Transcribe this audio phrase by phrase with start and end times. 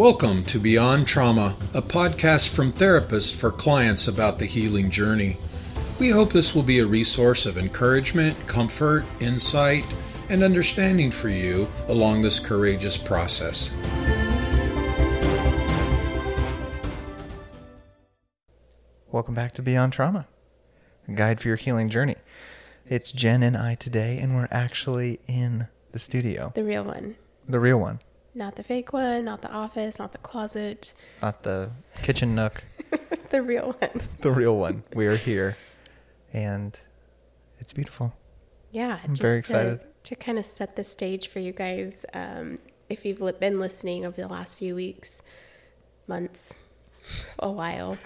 [0.00, 5.36] Welcome to Beyond Trauma, a podcast from therapists for clients about the healing journey.
[5.98, 9.84] We hope this will be a resource of encouragement, comfort, insight,
[10.30, 13.70] and understanding for you along this courageous process.
[19.12, 20.26] Welcome back to Beyond Trauma,
[21.06, 22.16] a guide for your healing journey.
[22.88, 27.16] It's Jen and I today, and we're actually in the studio, The real one.
[27.46, 28.00] the real one,
[28.40, 30.94] Not the fake one, not the office, not the closet.
[31.20, 32.64] not the kitchen nook,
[33.30, 34.00] The real one.
[34.22, 34.82] the real one.
[34.94, 35.58] We are here,
[36.32, 36.80] and
[37.58, 38.14] it's beautiful.
[38.70, 38.98] Yeah.
[39.04, 39.80] I'm very excited.
[39.80, 42.56] To, to kind of set the stage for you guys, um,
[42.88, 45.22] if you've li- been listening over the last few weeks,
[46.06, 46.60] months,
[47.40, 47.98] a while,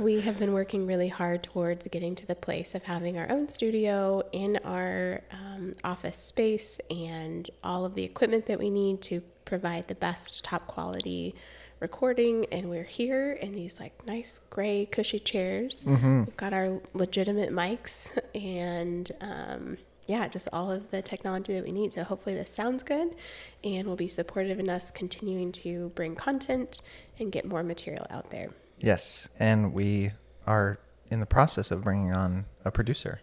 [0.00, 3.48] we have been working really hard towards getting to the place of having our own
[3.48, 9.22] studio in our um, office space and all of the equipment that we need to
[9.52, 11.34] provide the best top quality
[11.78, 15.84] recording and we're here in these like nice gray cushy chairs.
[15.84, 21.70] We've got our legitimate mics and um, yeah just all of the technology that we
[21.70, 21.92] need.
[21.92, 23.14] So hopefully this sounds good
[23.62, 26.80] and will be supportive in us continuing to bring content
[27.18, 28.48] and get more material out there.
[28.78, 30.12] Yes, and we
[30.46, 30.78] are
[31.10, 33.20] in the process of bringing on a producer,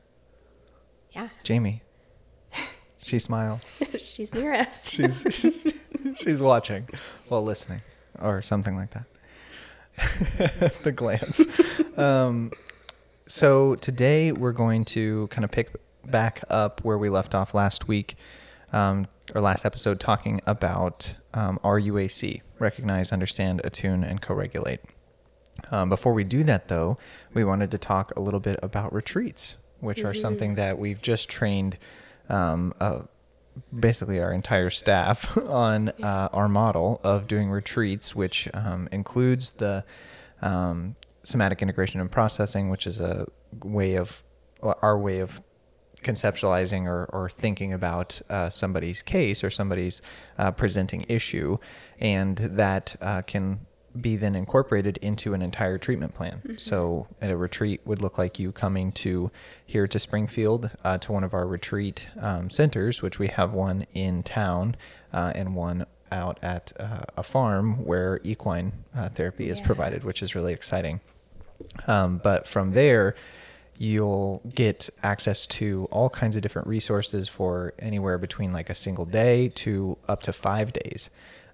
[1.09, 1.29] yeah.
[1.43, 1.81] Jamie.
[3.01, 3.61] She smiles.
[3.97, 4.89] she's near us.
[4.89, 5.23] She's
[6.15, 6.87] she's watching
[7.27, 7.81] while listening,
[8.19, 9.05] or something like that.
[10.83, 11.41] the glance.
[11.97, 12.51] Um,
[13.27, 15.71] so today we're going to kind of pick
[16.05, 18.15] back up where we left off last week,
[18.71, 24.79] um, or last episode, talking about um, RUAC: recognize, understand, attune, and co-regulate.
[25.71, 26.97] Um, before we do that, though,
[27.33, 31.29] we wanted to talk a little bit about retreats, which are something that we've just
[31.29, 31.77] trained
[32.29, 33.01] um, uh,
[33.77, 39.83] basically our entire staff on uh, our model of doing retreats, which um, includes the
[40.41, 43.27] um, somatic integration and processing, which is a
[43.63, 44.23] way of
[44.61, 45.41] our way of
[46.01, 50.01] conceptualizing or, or thinking about uh, somebody's case or somebody's
[50.37, 51.57] uh, presenting issue,
[51.99, 53.65] and that uh, can
[53.99, 56.41] be then incorporated into an entire treatment plan.
[56.57, 59.31] So, at a retreat would look like you coming to
[59.65, 63.85] here to Springfield uh, to one of our retreat um, centers, which we have one
[63.93, 64.75] in town
[65.13, 70.21] uh, and one out at uh, a farm where equine uh, therapy is provided, which
[70.21, 71.01] is really exciting.
[71.87, 73.15] Um, but from there,
[73.77, 79.05] you'll get access to all kinds of different resources for anywhere between like a single
[79.05, 81.09] day to up to five days,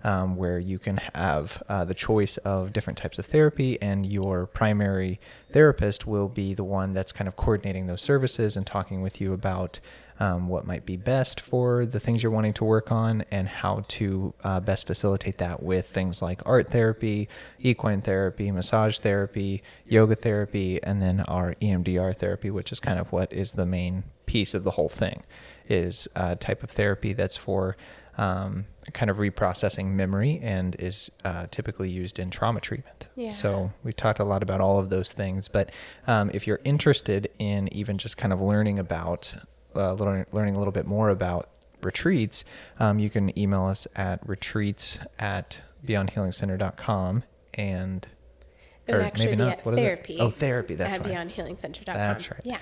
[0.05, 4.45] um, where you can have uh, the choice of different types of therapy, and your
[4.45, 5.19] primary
[5.51, 9.33] therapist will be the one that's kind of coordinating those services and talking with you
[9.33, 9.79] about
[10.19, 13.83] um, what might be best for the things you're wanting to work on and how
[13.87, 17.27] to uh, best facilitate that with things like art therapy,
[17.59, 23.11] equine therapy, massage therapy, yoga therapy, and then our EMDR therapy, which is kind of
[23.11, 25.23] what is the main piece of the whole thing,
[25.67, 27.75] is a type of therapy that's for
[28.17, 33.07] um, kind of reprocessing memory and is uh, typically used in trauma treatment.
[33.15, 33.29] Yeah.
[33.31, 35.71] So we've talked a lot about all of those things, but
[36.07, 39.33] um, if you're interested in even just kind of learning about
[39.75, 41.49] uh, learning, learning a little bit more about
[41.81, 42.45] retreats,
[42.79, 47.23] um, you can email us at retreats at beyondhealingcenter.com
[47.55, 48.07] and
[48.87, 49.51] it or maybe be not.
[49.59, 49.83] at What is it?
[49.83, 50.75] therapy Oh, therapy.
[50.75, 51.13] That's at right.
[51.13, 52.41] beyondhealingcenter.com That's right.
[52.43, 52.59] yeah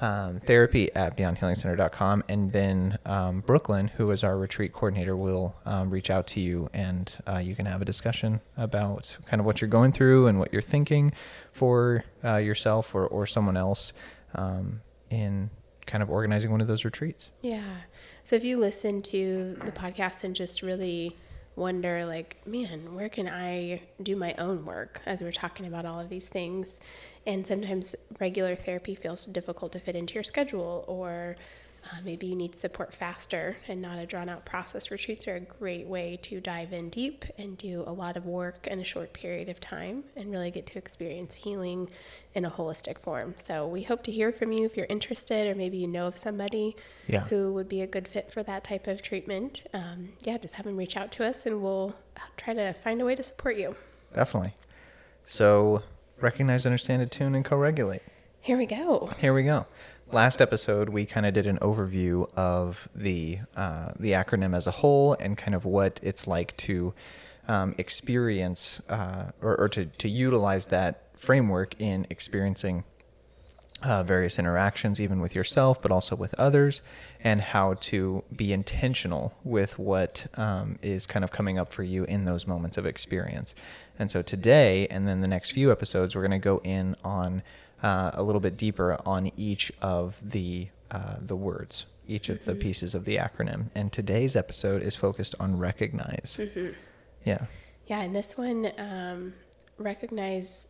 [0.00, 2.24] um, therapy at beyondhealingcenter.com.
[2.28, 6.68] And then um, Brooklyn, who is our retreat coordinator, will um, reach out to you
[6.72, 10.38] and uh, you can have a discussion about kind of what you're going through and
[10.38, 11.12] what you're thinking
[11.52, 13.92] for uh, yourself or, or someone else
[14.34, 15.50] um, in
[15.86, 17.30] kind of organizing one of those retreats.
[17.42, 17.62] Yeah.
[18.24, 21.16] So if you listen to the podcast and just really
[21.56, 26.00] wonder, like, man, where can I do my own work as we're talking about all
[26.00, 26.80] of these things?
[27.26, 31.36] And sometimes regular therapy feels difficult to fit into your schedule, or
[31.84, 34.90] uh, maybe you need support faster and not a drawn out process.
[34.90, 38.66] Retreats are a great way to dive in deep and do a lot of work
[38.66, 41.88] in a short period of time and really get to experience healing
[42.34, 43.34] in a holistic form.
[43.38, 46.18] So we hope to hear from you if you're interested, or maybe you know of
[46.18, 47.20] somebody Yeah.
[47.24, 49.62] who would be a good fit for that type of treatment.
[49.72, 51.96] Um, yeah, just have them reach out to us and we'll
[52.36, 53.74] try to find a way to support you.
[54.14, 54.54] Definitely.
[55.24, 55.82] So
[56.20, 58.02] recognize, understand, attune, and co regulate.
[58.42, 59.10] Here we go.
[59.18, 59.66] Here we go.
[60.12, 64.72] Last episode, we kind of did an overview of the uh, the acronym as a
[64.72, 66.92] whole and kind of what it's like to
[67.46, 72.82] um, experience uh, or, or to, to utilize that framework in experiencing
[73.84, 76.82] uh, various interactions, even with yourself, but also with others,
[77.22, 82.02] and how to be intentional with what um, is kind of coming up for you
[82.04, 83.54] in those moments of experience.
[83.96, 87.42] And so today, and then the next few episodes, we're going to go in on
[87.82, 92.54] uh, a little bit deeper on each of the uh, the words, each of the
[92.54, 93.70] pieces of the acronym.
[93.74, 96.38] And today's episode is focused on recognize.
[97.24, 97.46] Yeah.
[97.86, 99.34] Yeah, and this one, um,
[99.78, 100.68] recognize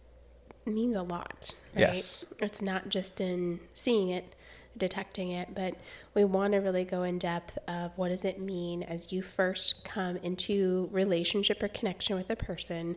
[0.66, 1.80] means a lot, right?
[1.80, 2.24] Yes.
[2.38, 4.34] It's not just in seeing it,
[4.76, 5.74] detecting it, but
[6.14, 9.84] we want to really go in depth of what does it mean as you first
[9.84, 12.96] come into relationship or connection with a person,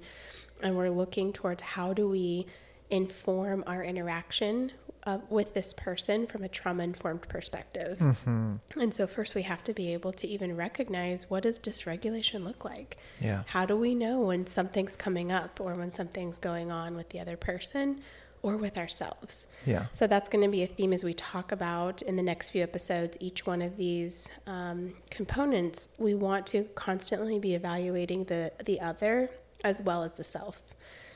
[0.61, 2.45] and we're looking towards how do we
[2.89, 4.71] inform our interaction
[5.05, 7.99] uh, with this person from a trauma informed perspective.
[8.77, 12.63] And so first we have to be able to even recognize what does dysregulation look
[12.63, 12.97] like?
[13.19, 13.43] Yeah.
[13.47, 17.19] How do we know when something's coming up or when something's going on with the
[17.19, 18.01] other person
[18.41, 19.47] or with ourselves?
[19.65, 19.87] Yeah.
[19.91, 22.63] So that's going to be a theme as we talk about in the next few
[22.63, 23.17] episodes.
[23.19, 29.29] Each one of these um, components, we want to constantly be evaluating the the other
[29.63, 30.61] as well as the self.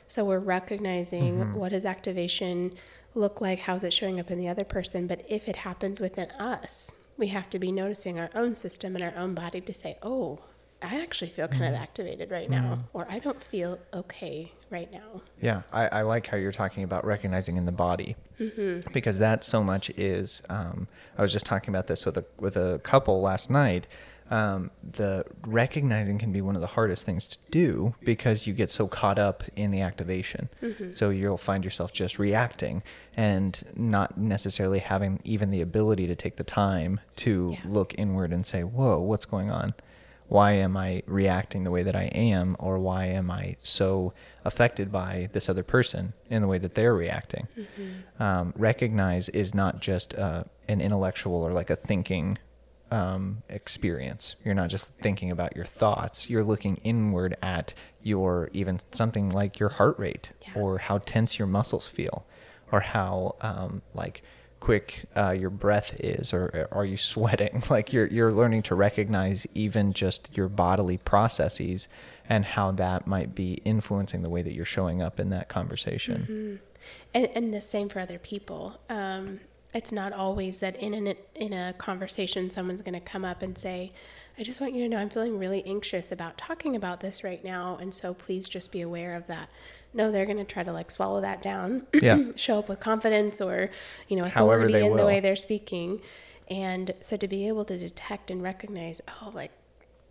[0.08, 1.54] So we're recognizing mm-hmm.
[1.54, 2.72] what does activation
[3.14, 6.30] look like, how's it showing up in the other person, but if it happens within
[6.32, 9.98] us, we have to be noticing our own system and our own body to say,
[10.02, 10.38] "Oh,
[10.80, 11.82] I actually feel kind of mm-hmm.
[11.82, 12.96] activated right now," mm-hmm.
[12.96, 17.04] or "I don't feel okay right now." Yeah, I, I like how you're talking about
[17.04, 18.16] recognizing in the body
[18.92, 20.42] because that so much is.
[20.48, 20.86] Um,
[21.18, 23.88] I was just talking about this with a with a couple last night.
[24.30, 28.70] Um, the recognizing can be one of the hardest things to do because you get
[28.70, 30.48] so caught up in the activation.
[30.92, 32.82] So you'll find yourself just reacting
[33.16, 37.58] and not necessarily having even the ability to take the time to Yeah.
[37.64, 39.74] look inward and say, "Whoa, what's going on?"
[40.30, 44.12] why am I reacting the way that I am, or why am I so
[44.44, 47.48] affected by this other person in the way that they're reacting?
[48.20, 52.36] Um, recognize is not just uh, an intellectual or like a thinking
[52.90, 54.36] um, experience.
[54.44, 56.28] You're not just thinking about your thoughts.
[56.30, 60.60] You're looking inward at your even something like your heart rate Yeah.
[60.60, 62.26] or how tense your muscles feel
[62.72, 64.22] or how um, like
[64.60, 69.46] quick uh, your breath is or are you sweating like you're you're learning to recognize
[69.54, 71.86] even just your bodily processes
[72.28, 76.60] and how that might be influencing the way that you're showing up in that conversation
[77.14, 78.78] and, and the same for other people.
[78.88, 79.40] Um,
[79.74, 83.56] it's not always that in an, in a conversation someone's going to come up and
[83.56, 83.92] say,
[84.38, 87.42] "I just want you to know I'm feeling really anxious about talking about this right
[87.44, 89.50] now, and so please just be aware of that."
[89.92, 92.18] No, they're going to try to like swallow that down, Yeah.
[92.36, 93.70] show up with confidence or
[94.08, 96.00] you know However authority in the way they're speaking,
[96.48, 99.52] and so to be able to detect and recognize, oh, like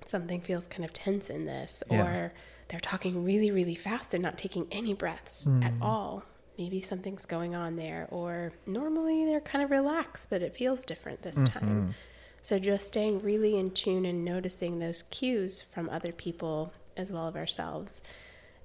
[0.06, 2.06] something feels kind of tense in this, Yeah.
[2.06, 2.33] or
[2.68, 5.63] they're talking really, really fast and not taking any breaths mm.
[5.63, 6.24] at all.
[6.57, 11.21] Maybe something's going on there, or normally they're kind of relaxed, but it feels different
[11.21, 11.94] this time.
[12.42, 17.27] So just staying really in tune and noticing those cues from other people as well
[17.27, 18.01] as ourselves.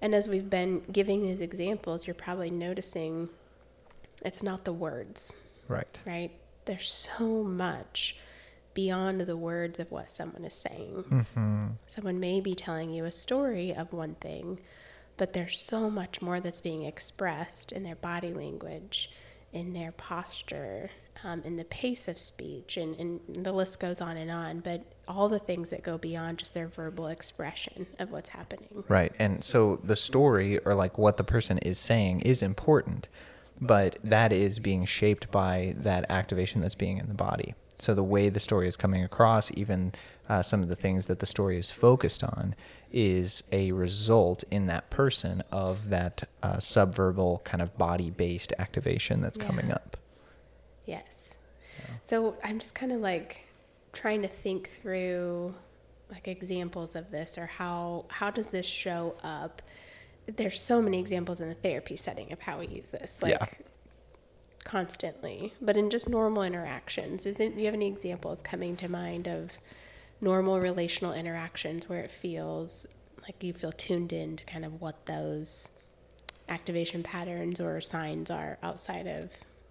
[0.00, 3.28] And as we've been giving these examples, you're probably noticing
[4.24, 5.36] it's not the words
[5.68, 6.30] right right?
[6.64, 8.16] There's so much
[8.74, 11.04] beyond the words of what someone is saying.
[11.10, 11.66] Mm-hmm.
[11.86, 14.60] Someone may be telling you a story of one thing,
[15.22, 19.08] but there's so much more that's being expressed in their body language,
[19.52, 20.90] in their posture,
[21.22, 24.58] um, in the pace of speech, and, and the list goes on and on.
[24.58, 28.82] But all the things that go beyond just their verbal expression of what's happening.
[28.88, 29.12] Right.
[29.16, 33.08] And so the story or like what the person is saying is important,
[33.60, 37.54] but that is being shaped by that activation that's being in the body.
[37.78, 39.92] So the way the story is coming across, even
[40.28, 42.56] uh, some of the things that the story is focused on,
[42.92, 49.20] is a result in that person of that uh, subverbal kind of body based activation
[49.20, 49.96] that's coming up.
[50.86, 51.36] Yes.
[52.02, 53.46] So I'm just kind of like
[53.92, 55.54] trying to think through
[56.10, 59.62] like examples of this or how how does this show up?
[60.26, 63.20] There's so many examples in the therapy setting of how we use this.
[63.22, 63.46] Like Yeah.
[64.64, 65.52] constantly.
[65.60, 69.26] But in just normal interactions, is it, do you have any examples coming to mind
[69.26, 69.52] of
[70.22, 72.86] normal relational interactions where it feels
[73.22, 75.78] like you feel tuned in to kind of what those
[76.48, 79.30] activation patterns or signs are outside of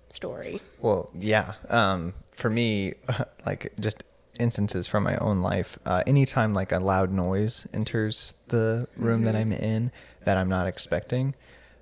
[0.09, 0.61] story?
[0.79, 1.53] Well, yeah.
[1.69, 2.93] Um, for me,
[3.45, 4.03] like just
[4.39, 9.35] instances from my own life, uh, anytime like a loud noise enters the room that
[9.35, 9.91] I'm in
[10.25, 11.33] that I'm not expecting,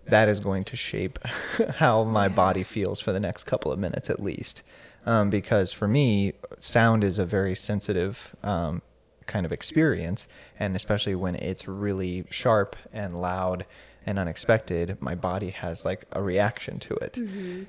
[0.07, 1.19] that is going to shape
[1.75, 4.61] how my body feels for the next couple of minutes at least.
[5.05, 8.81] Um, because for me, sound is a very sensitive um,
[9.25, 10.27] kind of experience,
[10.59, 13.65] and especially when it's really sharp and loud
[14.05, 17.17] and unexpected, my body has like a reaction to it.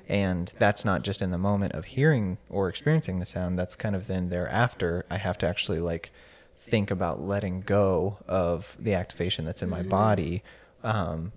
[0.07, 3.95] And that's not just in the moment of hearing or experiencing the sound, that's kind
[3.95, 6.11] of then thereafter, I have to actually like
[6.57, 10.43] think about letting go of the activation that's in my body
[10.83, 11.31] um,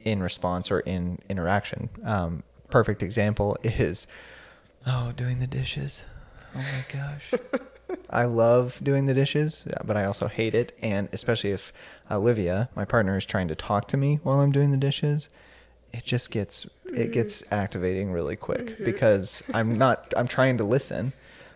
[0.00, 1.90] in response or in interaction.
[2.04, 4.06] Um, perfect example is,
[4.86, 6.04] oh, doing the dishes.
[6.54, 7.34] Oh my gosh.
[8.10, 10.76] I love doing the dishes, but I also hate it.
[10.80, 11.72] And especially if
[12.10, 15.28] Olivia, my partner, is trying to talk to me while I'm doing the dishes,
[15.92, 17.54] it just gets it gets mm-hmm.
[17.54, 18.84] activating really quick mm-hmm.
[18.84, 21.12] because I'm not I'm trying to listen,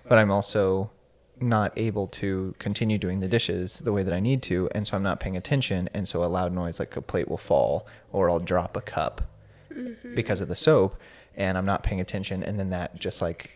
[0.09, 0.91] but I'm also
[1.39, 4.97] not able to continue doing the dishes the way that I need to, and so
[4.97, 8.31] I'm not paying attention, and so a loud noise like a plate will fall or
[8.31, 9.23] I'll drop a cup
[9.71, 10.15] mm-hmm.
[10.15, 10.97] because of the soap,
[11.37, 13.51] and I'm not paying attention, and then that just like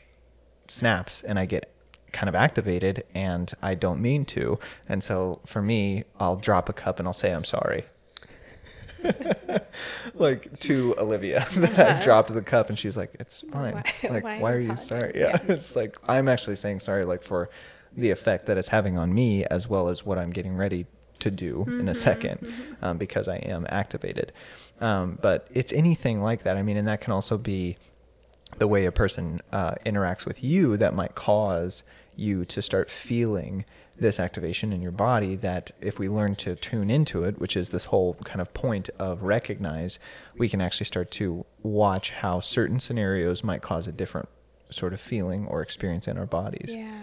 [0.69, 1.73] snaps, and I get
[2.13, 4.59] kind of activated, and I don't mean to,
[4.89, 7.85] and so for me, I'll drop a cup and I'll say I'm sorry.
[10.15, 13.75] like to Olivia that I dropped the cup and she's like, It's fine.
[13.75, 15.13] Why- like, why why, are you sorry?
[15.15, 15.39] Yeah.
[15.49, 17.49] it's like I'm actually saying sorry like for
[17.97, 20.87] the effect that it's having on me as well as what I'm getting ready
[21.21, 24.33] to do in a 2nd um, because I am activated.
[24.81, 26.57] Um, but it's anything like that.
[26.57, 27.77] I mean, and that can also be
[28.59, 31.83] the way a person uh, interacts with you that might cause
[32.17, 33.65] you to start feeling
[33.97, 37.69] this activation in your body that if we learn to tune into it which is
[37.69, 39.99] this whole kind of point of recognize
[40.39, 44.29] we can actually start to watch how certain scenarios might cause a different
[44.71, 47.03] sort of feeling or experience in our bodies Yeah,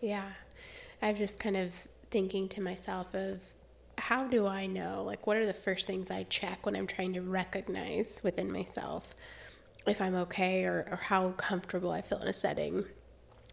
[0.00, 0.28] yeah.
[1.02, 1.70] I'm just kind of
[2.10, 3.40] thinking to myself of
[3.98, 5.02] how do I know?
[5.04, 9.14] Like, what are the first things I check when I'm trying to recognize within myself
[9.86, 12.84] if I'm okay or, or how comfortable I feel in a setting?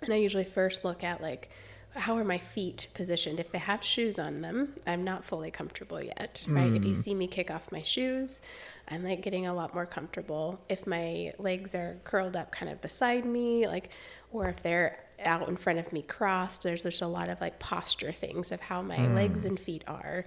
[0.02, 1.50] And I usually first look at like,
[1.96, 3.40] how are my feet positioned?
[3.40, 6.74] If they have shoes on them, I'm not fully comfortable yet, right?
[6.74, 7.00] If you hmm.
[7.00, 8.42] see me kick off my shoes,
[8.90, 10.60] I'm like getting a lot more comfortable.
[10.68, 13.92] If my legs are curled up kind of beside me, like,
[14.32, 17.60] or if they're out in front of me crossed, there's just a lot of like
[17.60, 19.16] posture things of how my hmm.
[19.16, 20.26] legs and feet are.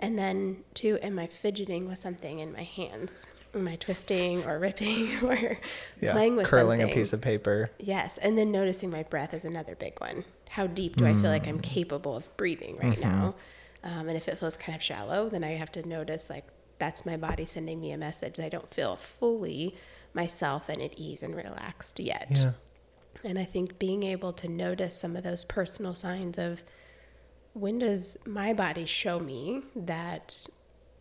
[0.00, 3.26] And then, too, am I fidgeting with something in my hands?
[3.54, 5.58] Am I twisting or ripping or
[6.00, 6.92] yeah playing with curling something?
[6.92, 10.24] a piece of paper Yes, and then noticing my breath is another big one.
[10.50, 11.62] How deep do I feel like I'm hmm.
[11.62, 13.02] capable of breathing right mm-hmm.
[13.02, 13.34] now?
[13.84, 16.44] Um, and if it feels kind of shallow, then I have to notice like
[16.78, 18.38] that's my body sending me a message.
[18.38, 19.74] I don't feel fully
[20.14, 22.28] myself and at ease and relaxed yet.
[22.30, 22.52] yeah
[23.24, 26.62] And I think being able to notice some of those personal signs of
[27.52, 30.46] when does my body show me that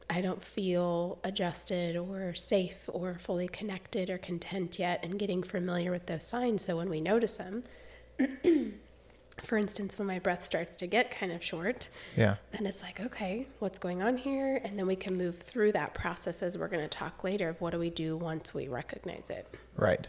[0.10, 5.92] I don't feel adjusted or safe or fully connected or content yet, and getting familiar
[5.92, 6.64] with those signs.
[6.64, 7.64] So when we notice them,
[9.44, 13.00] for instance, when my breath starts to get kind of short, yeah then it's like,
[13.00, 14.62] okay, what's going on here?
[14.64, 17.60] And then we can move through that process as we're going to talk later of
[17.60, 19.54] what do we do once we recognize it.
[19.76, 20.08] Right.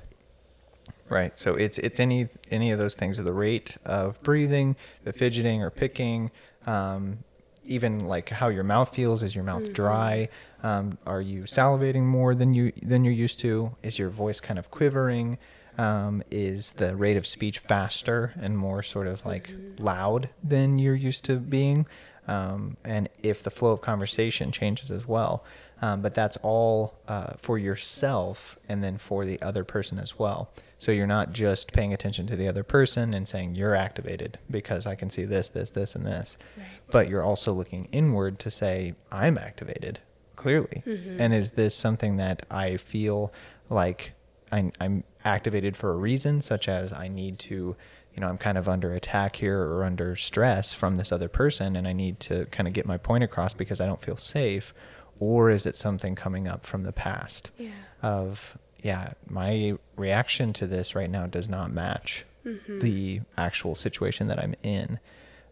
[1.09, 1.39] Right.
[1.39, 5.71] So it's it's any any of those things, the rate of breathing, the fidgeting or
[5.71, 6.31] picking,
[6.67, 7.25] um,
[7.65, 9.23] even like how your mouth feels.
[9.23, 10.29] Is your mouth dry?
[10.63, 13.77] Um, are you salivating more than you than you're used to?
[13.83, 15.39] Is your voice kind of quivering?
[15.79, 20.95] Um, is the rate of speech faster and more sort of like loud than you're
[20.95, 21.87] used to being?
[22.27, 25.45] Um, and if the flow of conversation changes as well.
[25.81, 30.51] Um, but that's all uh, for yourself and then for the other person as well.
[30.79, 34.87] So you're not just paying attention to the other person and saying you're activated because
[34.87, 36.39] I can see this, this, this, and this.
[36.57, 36.67] Right.
[36.91, 39.99] But you're also looking inward to say I'm activated
[40.37, 40.85] clearly.
[40.87, 41.21] Mm-hmm.
[41.21, 43.33] And is this something that I feel
[43.69, 44.13] like
[44.53, 47.77] I, I'm activated for a reason, such as I need to,
[48.15, 51.75] you know, I'm kind of under attack here or under stress from this other person,
[51.75, 54.73] and I need to kind of get my point across because I don't feel safe?
[55.19, 57.71] Or is it something coming up from the past Yeah.
[58.01, 62.25] of, yeah, my reaction to this right now does not match
[62.69, 64.99] the actual situation that I'm in?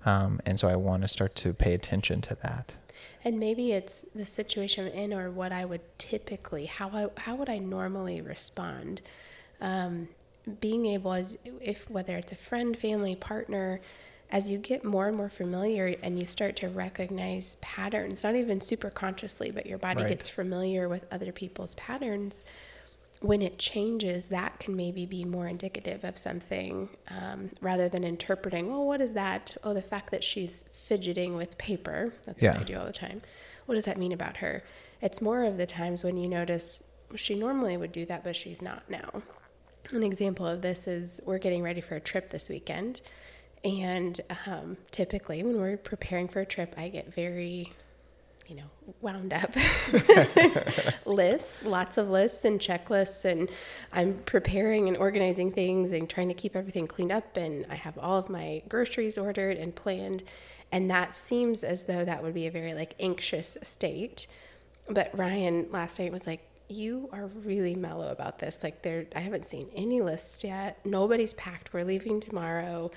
[0.06, 2.76] Um, and so I want to start to pay attention to that.
[3.22, 7.34] And maybe it's the situation I'm in or what I would typically, how I, how
[7.34, 9.02] would I normally respond?
[9.60, 10.08] Um,
[10.60, 13.80] being able as if whether it's a friend, family, partner,
[14.30, 18.60] as you get more and more familiar and you start to recognize patterns, not even
[18.60, 20.08] super consciously, but your body Right.
[20.08, 22.44] gets familiar with other people's patterns.
[23.22, 28.70] When it changes, that can maybe be more indicative of something um, rather than interpreting,
[28.70, 29.56] oh, what is that?
[29.64, 32.12] Oh, the fact that she's fidgeting with paper.
[32.26, 32.52] That's Yeah.
[32.52, 33.22] what I do all the time.
[33.64, 34.62] What does that mean about her?
[35.00, 36.82] It's more of the times when you notice
[37.14, 39.22] she normally would do that, but she's not now.
[39.92, 43.00] An example of this is we're getting ready for a trip this weekend.
[43.64, 47.72] And um, typically, when we're preparing for a trip, I get very
[48.48, 49.54] you know, wound up
[51.06, 53.24] lists, lots of lists and checklists.
[53.24, 53.50] And
[53.92, 57.36] I'm preparing and organizing things and trying to keep everything cleaned up.
[57.36, 60.22] And I have all of my groceries ordered and planned.
[60.72, 64.26] And that seems as though that would be a very like anxious state.
[64.88, 68.64] But Ryan last night was like, you are really mellow about this.
[68.64, 70.84] Like there, I haven't seen any lists yet.
[70.84, 71.72] Nobody's packed.
[71.72, 72.90] We're leaving tomorrow.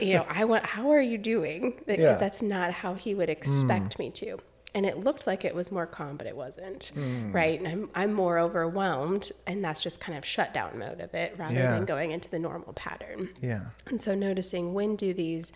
[0.00, 0.64] You know, I want.
[0.64, 1.82] How are you doing?
[1.86, 2.14] Because Yeah.
[2.14, 4.02] that's not how he would expect hmm.
[4.02, 4.38] me to.
[4.74, 6.84] And it looked like it was more calm, but it wasn't.
[6.94, 7.30] Hmm.
[7.32, 7.58] Right.
[7.58, 11.54] And I'm I'm more overwhelmed, and that's just kind of shutdown mode of it, rather
[11.54, 11.72] Yeah.
[11.72, 13.28] than going into the normal pattern.
[13.42, 13.66] Yeah.
[13.86, 15.52] And so noticing when do these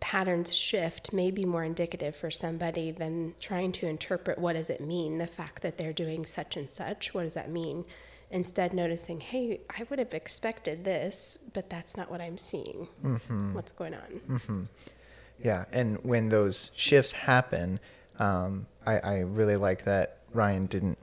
[0.00, 4.80] patterns shift may be more indicative for somebody than trying to interpret what does it
[4.80, 7.84] mean, the fact that they're doing such and such, what does that mean?
[8.30, 12.88] Instead noticing, hey, I would have expected this, but that's not what I'm seeing.
[13.04, 13.54] Mm-hmm.
[13.54, 14.20] What's going on?
[14.28, 14.62] Mm-hmm.
[15.42, 17.80] Yeah, and when those shifts happen,
[18.18, 20.98] um, I, I really like that Ryan didn't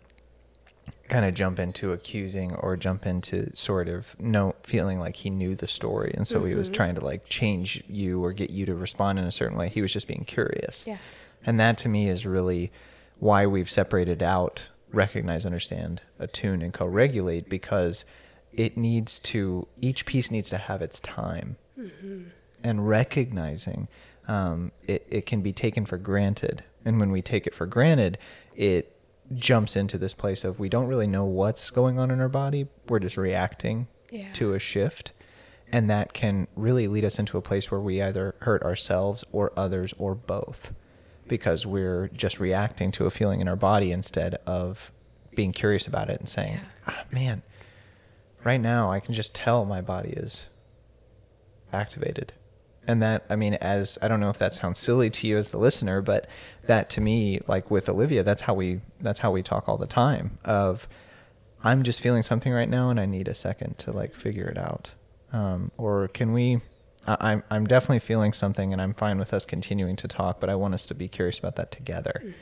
[1.07, 5.55] kind of jump into accusing or jump into sort of no feeling like he knew
[5.55, 8.75] the story, and so he was trying to like change you or get you to
[8.75, 9.69] respond in a certain way.
[9.69, 10.85] He was just being curious.
[10.85, 10.97] Yeah.
[11.45, 12.71] And that to me is really
[13.19, 18.05] why we've separated out recognize, understand, attune, and co regulate because
[18.53, 21.57] it needs to, each piece needs to have its time.
[22.63, 23.87] And recognizing
[24.27, 26.63] um, it, it can be taken for granted.
[26.85, 28.17] And when we take it for granted,
[28.55, 28.95] it
[29.33, 32.67] jumps into this place of we don't really know what's going on in our body.
[32.87, 34.31] We're just reacting Yeah.
[34.33, 35.11] to a shift.
[35.71, 39.51] And that can really lead us into a place where we either hurt ourselves or
[39.57, 40.73] others or both
[41.27, 44.91] because we're just reacting to a feeling in our body instead of
[45.33, 46.65] being curious about it and saying, Yeah.
[46.87, 47.41] ah, man,
[48.43, 50.45] right now I can just tell my body is
[51.73, 52.31] activated.
[52.87, 55.49] And that, I mean, as I don't know if that sounds silly to you as
[55.49, 56.27] the listener, but
[56.67, 59.87] that to me, like with Olivia, that's how we that's how we talk all the
[59.87, 60.37] time.
[60.45, 60.87] Of
[61.63, 64.57] I'm just feeling something right now, and I need a second to like figure it
[64.57, 64.91] out.
[65.33, 66.61] Um, or can we?
[67.07, 70.49] I, I'm I'm definitely feeling something, and I'm fine with us continuing to talk, but
[70.49, 72.35] I want us to be curious about that together,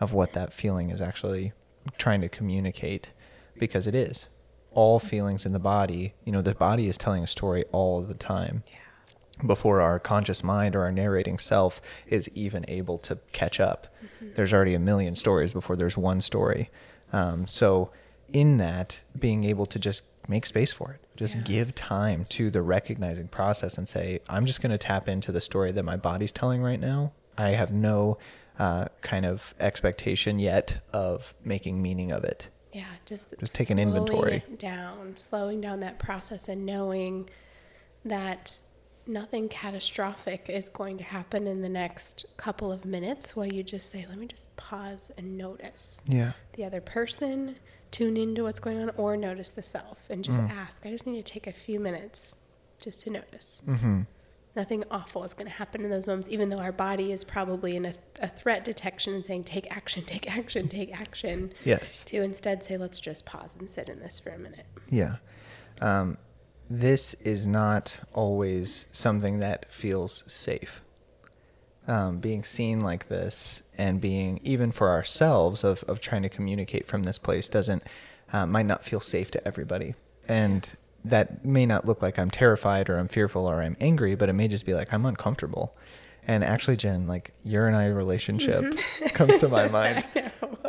[0.00, 1.52] of what that feeling is actually
[1.96, 3.10] trying to communicate,
[3.58, 4.28] because it is
[4.72, 6.14] all feelings in the body.
[6.24, 8.62] You know, the body is telling a story all the time
[9.46, 13.86] before our conscious mind or our narrating self is even able to catch up.
[14.20, 16.70] There's already a million stories before there's one story.
[17.12, 17.90] Um, so,
[18.32, 21.42] in that, being able to just make space for it, just Yeah.
[21.42, 25.40] give time to the recognizing process and say, I'm just going to tap into the
[25.40, 27.12] story that my body's telling right now.
[27.38, 28.18] I have no
[28.58, 32.48] uh, kind of expectation yet of making meaning of it.
[32.72, 34.42] Yeah, just Just take an inventory.
[34.58, 37.30] down, slowing down that process, and knowing
[38.04, 38.60] that
[39.08, 43.34] nothing catastrophic is going to happen in the next couple of minutes.
[43.34, 46.32] While you just say, "Let me just pause and notice Yeah.
[46.52, 47.56] the other person,
[47.90, 50.50] tune into what's going on, or notice the self, and just Mm.
[50.50, 50.84] ask.
[50.84, 52.36] I just need to take a few minutes
[52.78, 54.02] just to notice." Mm-hmm.
[54.56, 57.76] Nothing awful is going to happen in those moments, even though our body is probably
[57.76, 62.02] in a, a threat detection and saying, "Take action, take action, take action." Yes.
[62.04, 64.66] to instead say, let's just pause and sit in this for a minute.
[64.90, 65.16] Yeah.
[65.80, 66.18] Um,
[66.70, 70.82] this is not always something that feels safe.
[71.86, 76.86] Um, being seen like this and being, even for ourselves, of, of trying to communicate
[76.86, 77.82] from this place doesn't,
[78.32, 79.94] uh, might not feel safe to everybody.
[80.28, 80.70] And
[81.04, 84.34] that may not look like I'm terrified or I'm fearful or I'm angry, but it
[84.34, 85.74] may just be like I'm uncomfortable.
[86.26, 88.78] And actually, Jen, like your and I relationship
[89.14, 90.06] comes to my mind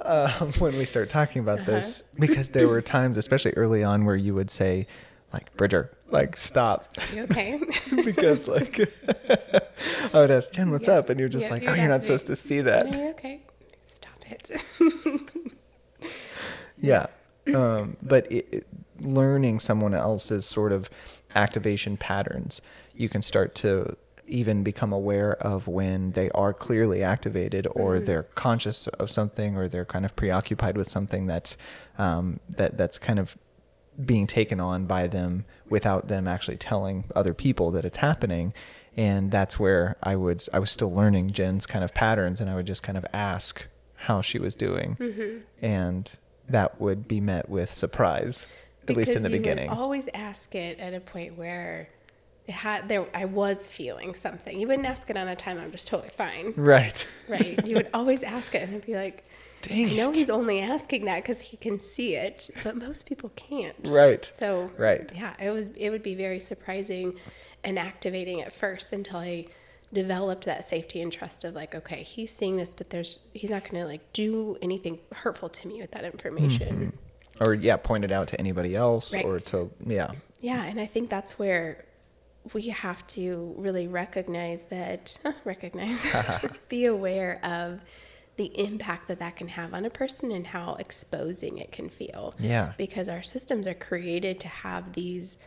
[0.06, 4.16] um, when we start talking about this because there were times, especially early on, where
[4.16, 4.88] you would say,
[5.34, 6.96] like, Bridger, like, stop.
[7.14, 7.60] You okay?
[8.04, 8.80] because, like,
[10.14, 10.96] I would ask, Jen, what's Yeah.
[10.96, 11.10] up?
[11.10, 12.94] And you're just Yeah, like, oh, you're not supposed to see Are that.
[12.94, 13.42] you okay?
[13.90, 14.52] Stop it.
[16.82, 17.08] Yeah.
[17.54, 18.68] Um, but it, it,
[19.02, 20.90] learning someone else's sort of
[21.36, 22.62] activation patterns,
[22.96, 28.24] you can start to even become aware of when they are clearly activated or they're
[28.24, 31.58] conscious of something or they're kind of preoccupied with something that's
[31.98, 33.36] um, that that's kind of
[34.04, 38.54] being taken on by them without them actually telling other people that it's happening
[38.96, 42.56] and that's where I would I was still learning Jen's kind of patterns and I
[42.56, 45.40] would just kind of ask how she was doing mm-hmm.
[45.62, 48.46] and that would be met with surprise
[48.88, 51.90] at least in the Because you would beginning always ask it at a point where
[52.50, 54.60] it had there I was feeling something.
[54.60, 56.54] You wouldn't ask it on a time I'm just totally fine.
[56.56, 57.64] right Right.
[57.66, 59.24] You would always ask it and it'd be like,
[59.62, 60.16] Dang I know it.
[60.16, 63.76] he's only asking that because he can see it, but most people can't.
[63.88, 64.24] Right.
[64.24, 65.10] So Right.
[65.16, 67.16] yeah, it was it would be very surprising
[67.64, 69.48] and activating at first until I
[69.92, 73.64] developed that safety and trust of like, okay, he's seeing this, but there's he's not
[73.64, 76.94] going to like do anything hurtful to me with that information.
[77.40, 77.44] Mm-hmm.
[77.50, 80.12] or yeah, point it out to anybody else or to yeah.
[80.42, 81.84] Yeah, and I think that's where
[82.54, 86.06] we have to really recognize that, recognize,
[86.70, 87.82] be aware of
[88.40, 92.34] the impact that that can have on a person and how exposing it can feel.
[92.40, 92.72] Yeah.
[92.78, 95.38] Because our systems are created to have these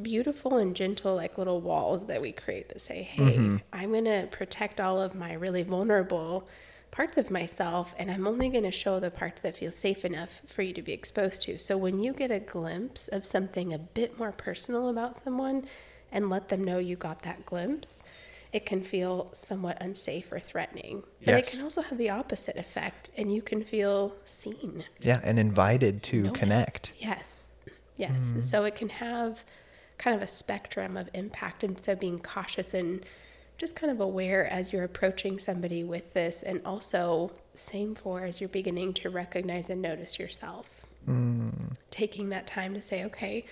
[0.00, 3.56] beautiful and gentle, like little walls that we create that say, hey, mm-hmm.
[3.74, 6.48] I'm going to protect all of my really vulnerable
[6.90, 10.40] parts of myself and I'm only going to show the parts that feel safe enough
[10.46, 11.58] for you to be exposed to.
[11.58, 15.66] So when you get a glimpse of something a bit more personal about someone
[16.10, 18.02] and let them know you got that glimpse,
[18.52, 21.02] it can feel somewhat unsafe or threatening.
[21.24, 24.84] But it can also have the opposite effect and you can feel seen.
[25.00, 26.40] Yeah, and invited to Noticed.
[26.40, 26.92] connect.
[26.98, 27.50] Yes.
[27.96, 28.34] Yes.
[28.40, 29.44] So it can have
[29.98, 31.62] kind of a spectrum of impact.
[31.62, 33.04] And so being cautious and
[33.58, 38.40] just kind of aware as you're approaching somebody with this, and also, same for as
[38.40, 40.80] you're beginning to recognize and notice yourself.
[41.06, 41.76] Mm.
[41.90, 43.44] Taking that time to say, okay,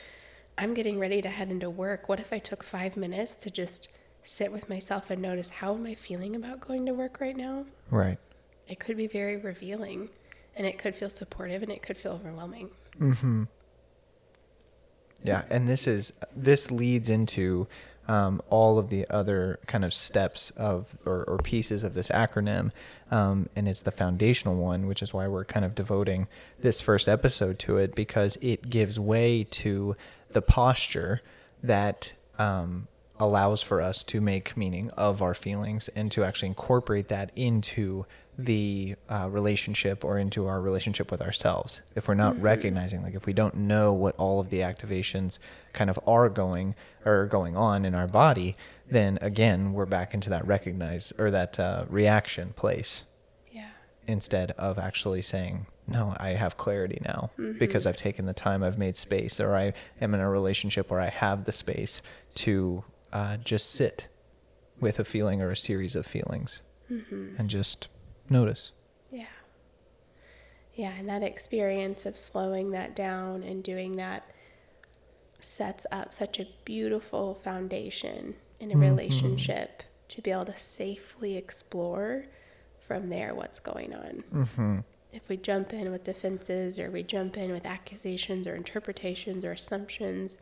[0.56, 2.08] I'm getting ready to head into work.
[2.08, 3.90] What if I took five minutes to just
[4.28, 7.64] sit with myself and notice how am I feeling about going to work right now?
[7.90, 8.18] Right.
[8.68, 10.10] It could be very revealing
[10.54, 12.68] and it could feel supportive and it could feel overwhelming.
[12.98, 13.44] Hmm.
[15.24, 17.66] Yeah, and this is this leads into
[18.06, 22.70] um, all of the other kind of steps of or, or pieces of this acronym,
[23.10, 26.28] um, and it's the foundational one, which is why we're kind of devoting
[26.60, 29.96] this first episode to it because it gives way to
[30.30, 31.20] the posture
[31.62, 32.86] that um,
[33.20, 38.06] allows for us to make meaning of our feelings and to actually incorporate that into
[38.40, 41.80] the uh, relationship or into our relationship with ourselves.
[41.96, 45.40] If we're not recognizing, like if we don't know what all of the activations
[45.72, 48.56] kind of are going or going on in our body,
[48.88, 53.04] then again we're back into that recognize or that uh, reaction place
[53.50, 53.68] Yeah.
[54.06, 58.78] instead of actually saying no i have clarity now because i've taken the time i've
[58.78, 62.02] made space or i am in a relationship where i have the space
[62.34, 64.08] to uh, just sit
[64.80, 67.34] with a feeling or a series of feelings mm-hmm.
[67.38, 67.88] and just
[68.30, 68.72] notice
[69.10, 69.26] Yeah.
[70.74, 74.30] Yeah, and that experience of slowing that down and doing that
[75.40, 78.82] sets up such a beautiful foundation in a mm-hmm.
[78.82, 82.26] relationship to be able to safely explore
[82.80, 84.24] from there what's going on.
[84.32, 84.78] Mm-hmm.
[85.12, 89.52] If we jump in with defenses or we jump in with accusations or interpretations or
[89.52, 90.38] assumptions,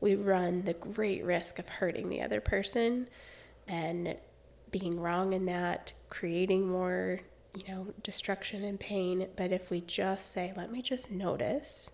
[0.00, 3.08] we run the great risk of hurting the other person
[3.66, 4.16] and
[4.70, 7.20] being wrong in that, creating more,
[7.54, 9.28] you know, destruction and pain.
[9.36, 11.90] But if we just say, let me just notice,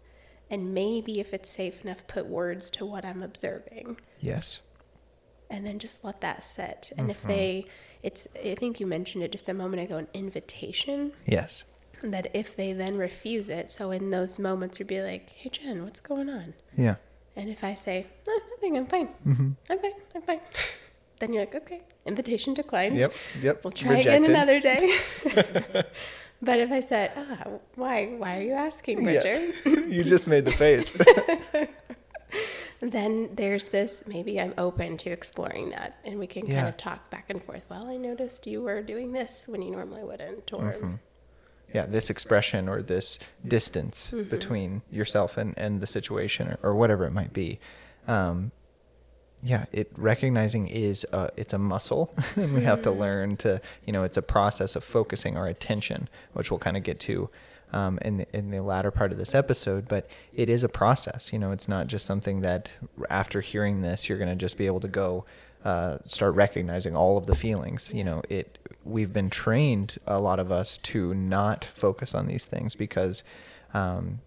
[0.51, 4.61] and maybe if it's safe enough, put words to what I'm observing yes
[5.51, 6.93] and then just let that sit.
[6.97, 7.29] And if mm-hmm.
[7.29, 7.67] they,
[8.03, 11.65] it's, I think you mentioned it just a moment ago, an invitation yes
[12.03, 15.85] that if they then refuse it, so in those moments you'd be like, hey, Jen,
[15.85, 16.55] what's going on?
[16.77, 16.95] yeah
[17.41, 19.09] And if I say, oh, nothing, I'm fine.
[19.27, 19.51] Mm-hmm.
[19.71, 20.41] I'm fine, I'm fine.
[21.21, 22.97] then you're like, okay, invitation declined.
[22.99, 24.95] Yep, yep, We'll try again another day.
[26.43, 29.39] but if I said, ah, why, why are you asking, Bridger?
[29.89, 30.95] you just made the face
[32.81, 35.99] then there's this, maybe I'm open to exploring that.
[36.05, 36.57] And we can Yeah.
[36.57, 37.63] kind of talk back and forth.
[37.69, 40.53] Well, I noticed you were doing this when you normally wouldn't.
[40.53, 40.95] Or, Mm-hmm.
[41.73, 47.05] Yeah this expression or this distance between yourself and, and the situation or, or whatever
[47.05, 47.59] it might be
[48.09, 48.53] um,
[49.43, 52.15] yeah it recognizing is a, it's a muscle.
[52.37, 56.09] And we have to learn to you know it's a process of focusing our attention
[56.33, 57.31] which we'll kind of get to
[57.73, 61.33] um, in, the, in the latter part of this episode but it is a process
[61.33, 62.73] you know it's not just something that
[63.09, 65.25] after hearing this you're going to just be able to go
[65.65, 70.39] uh, start recognizing all of the feelings you know it we've been trained a lot
[70.39, 73.23] of us to not focus on these things because
[73.75, 74.21] um,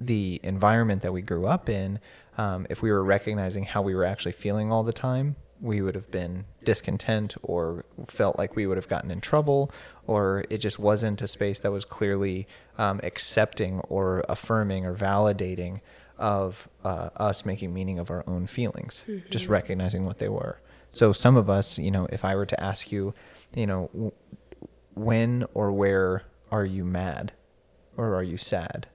[0.00, 2.00] the environment that we grew up in,
[2.36, 5.94] um, if we were recognizing how we were actually feeling all the time, we would
[5.94, 9.72] have been discontent or felt like we would have gotten in trouble,
[10.06, 12.46] or it just wasn't a space that was clearly
[12.78, 15.80] um, accepting or affirming or validating
[16.16, 20.60] of uh, us making meaning of our own feelings, just recognizing what they were.
[20.90, 23.14] So, some of us, you know, if I were to ask you,
[23.54, 24.12] you know, w-
[24.94, 27.32] when or where are you mad?
[27.96, 28.86] Or are you sad?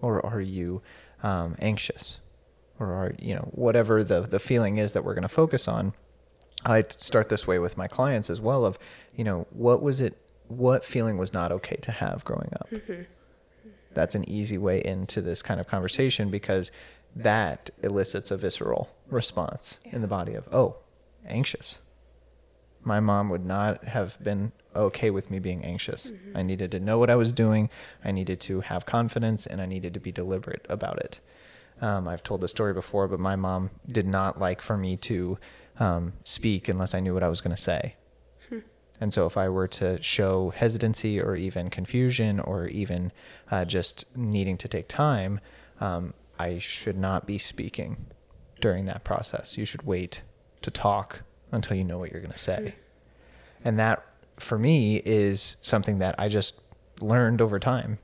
[0.00, 0.82] Or are you
[1.22, 2.20] um, anxious?
[2.78, 5.94] Or are, you know, whatever the, the feeling is that we're going to focus on.
[6.64, 8.78] I start this way with my clients as well of,
[9.14, 10.16] you know, what was it,
[10.48, 12.68] what feeling was not okay to have growing up?
[13.94, 16.70] That's an easy way into this kind of conversation because
[17.14, 20.76] that elicits a visceral response in the body of, oh,
[21.26, 21.78] anxious
[22.84, 26.10] My mom would not have been okay with me being anxious.
[26.34, 27.70] I needed to know what I was doing.
[28.04, 31.20] I needed to have confidence and I needed to be deliberate about it.
[31.80, 35.38] Um, I've told the story before, but my mom did not like for me to
[35.78, 37.96] um, speak unless I knew what I was going to say.
[39.02, 43.10] And so, if I were to show hesitancy or even confusion or even
[43.50, 45.40] uh, just needing to take time,
[45.80, 48.06] um, I should not be speaking
[48.60, 49.58] during that process.
[49.58, 50.22] You should wait
[50.60, 52.74] to talk until you know what you're going to say.
[53.64, 54.04] And that,
[54.38, 56.60] for me, is something that I just
[57.00, 57.98] learned over time,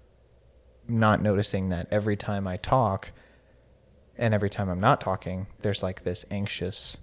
[0.87, 3.11] not noticing that every time I talk
[4.17, 6.99] and every time I'm not talking, there's like this anxious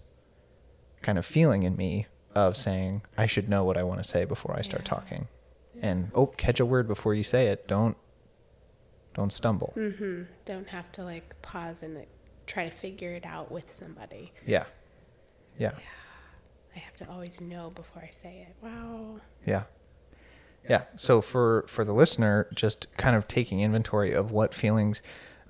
[1.01, 4.25] kind of feeling in me of saying, I should know what I want to say
[4.25, 4.89] before I start Yeah.
[4.95, 5.27] talking.
[5.81, 7.67] And oh, catch a word before you say it.
[7.67, 7.97] Don't
[9.13, 9.73] don't stumble.
[9.77, 10.23] Mm-hmm.
[10.45, 12.09] Don't have to like pause and like,
[12.47, 14.33] try to figure it out with somebody.
[14.45, 14.65] Yeah.
[15.57, 15.71] Yeah.
[16.75, 18.55] I have to always know before I say it.
[18.61, 19.21] Wow.
[19.45, 19.63] Yeah.
[20.69, 20.83] Yeah.
[20.95, 25.01] So for for the listener, just kind of taking inventory of what feelings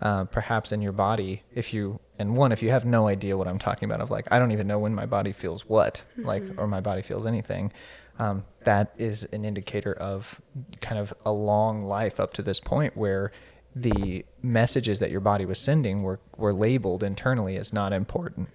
[0.01, 3.47] uh, perhaps in your body, if you and one, if you have no idea what
[3.47, 6.43] I'm talking about, of like I don't even know when my body feels what, like
[6.57, 7.71] or my body feels anything,
[8.19, 10.41] um, that is an indicator of
[10.81, 13.31] kind of a long life up to this point where
[13.75, 18.49] the messages that your body was sending were were labeled internally as not important.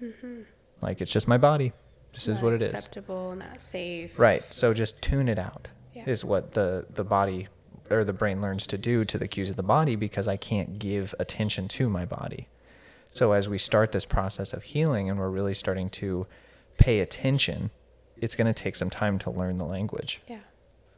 [0.83, 1.73] Like it's just my body.
[2.13, 2.73] This is what it is.
[2.75, 4.19] Acceptable, not safe.
[4.19, 4.43] Right.
[4.43, 6.05] So just tune it out Yeah.
[6.07, 7.49] is what the the body
[7.91, 10.79] or the brain learns to do to the cues of the body because I can't
[10.79, 12.49] give attention to my body.
[13.09, 16.27] So as we start this process of healing and we're really starting to
[16.79, 17.71] pay attention,
[18.17, 20.21] it's going to take some time to learn the language.
[20.29, 20.39] Yeah.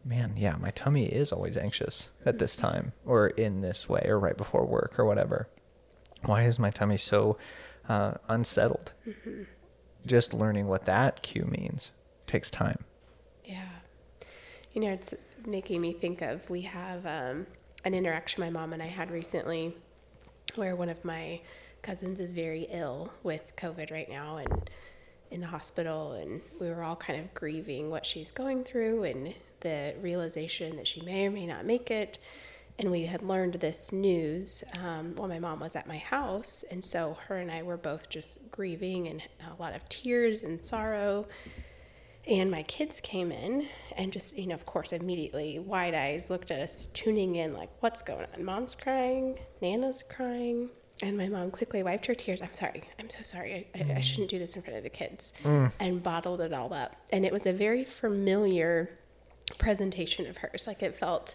[0.05, 4.18] Man, yeah, my tummy is always anxious at this time or in this way or
[4.18, 5.48] right before work or whatever.
[6.25, 7.38] Why is my tummy so
[7.88, 8.92] uh, unsettled?
[10.07, 11.93] Just learning what that cue means
[12.27, 12.85] takes time.
[13.45, 13.69] Yeah.
[14.73, 15.15] You know, it's
[15.47, 17.47] making me think of we have um,
[17.85, 19.77] an interaction my mom and I had recently
[20.55, 21.41] where one of my
[21.83, 24.71] cousins is very ill with COVID right now and
[25.31, 26.12] in the hospital.
[26.12, 30.87] And we were all kind of grieving what she's going through and the realization that
[30.87, 32.19] she may or may not make it.
[32.79, 36.65] And we had learned this news um, while my mom was at my house.
[36.71, 40.61] And so her and I were both just grieving and a lot of tears and
[40.61, 41.27] sorrow.
[42.27, 46.51] And my kids came in and just, you know, of course, immediately wide eyes looked
[46.51, 48.45] at us, tuning in, like, what's going on?
[48.45, 50.71] Mom's crying, Nana's crying.
[51.03, 52.41] And my mom quickly wiped her tears.
[52.41, 52.83] I'm sorry.
[53.01, 53.67] I'm so sorry.
[53.75, 55.33] I, I, I shouldn't do this in front of the kids.
[55.81, 56.95] And bottled it all up.
[57.13, 58.99] And it was a very familiar
[59.59, 60.65] presentation of hers.
[60.69, 61.35] Like, it felt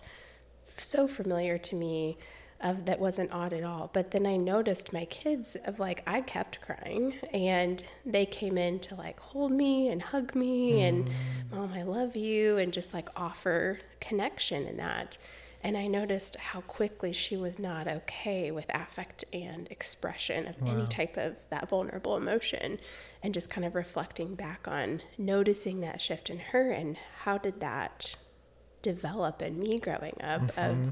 [0.79, 2.17] so familiar to me
[2.61, 3.89] of that wasn't odd at all.
[3.93, 8.79] But then i noticed my kids of like i kept crying and they came in
[8.79, 11.11] to like hold me and hug me and mm.
[11.51, 15.17] mom i love you and just like offer connection in that.
[15.63, 20.87] And i noticed how quickly she was not okay with affect and expression of any
[20.87, 22.79] type of that vulnerable emotion
[23.21, 27.59] and just kind of reflecting back on noticing that shift in her and how did
[27.59, 28.15] that
[28.93, 30.89] develop in me growing up of mm-hmm.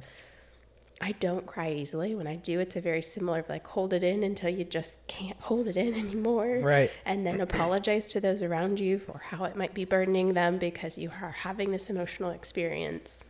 [1.01, 2.15] I don't cry easily.
[2.15, 5.05] When I do, it's a very similar of like hold it in until you just
[5.07, 6.59] can't hold it in anymore.
[6.61, 6.91] Right.
[7.05, 10.97] And then apologize to those around you for how it might be burdening them because
[10.97, 13.25] you are having this emotional experience.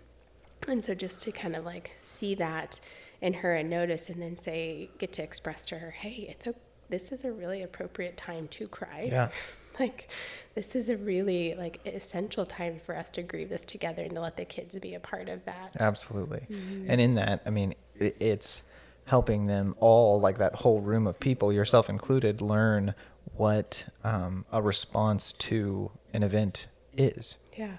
[0.68, 2.80] And so just to kind of like see that
[3.22, 6.56] in her and notice and then say get to express to her, "Hey, it's a
[6.90, 9.30] this is a really appropriate time to cry." Yeah.
[9.80, 10.10] Like
[10.54, 14.22] this is a really like essential time for us to grieve this together and to
[14.22, 15.76] let the kids be a part of that.
[15.80, 16.46] Absolutely.
[16.88, 18.64] And in that, I mean, it's
[19.06, 22.96] helping them all, like that whole room of people, yourself included, learn
[23.36, 27.38] what um, a response to an event is.
[27.58, 27.78] Yeah.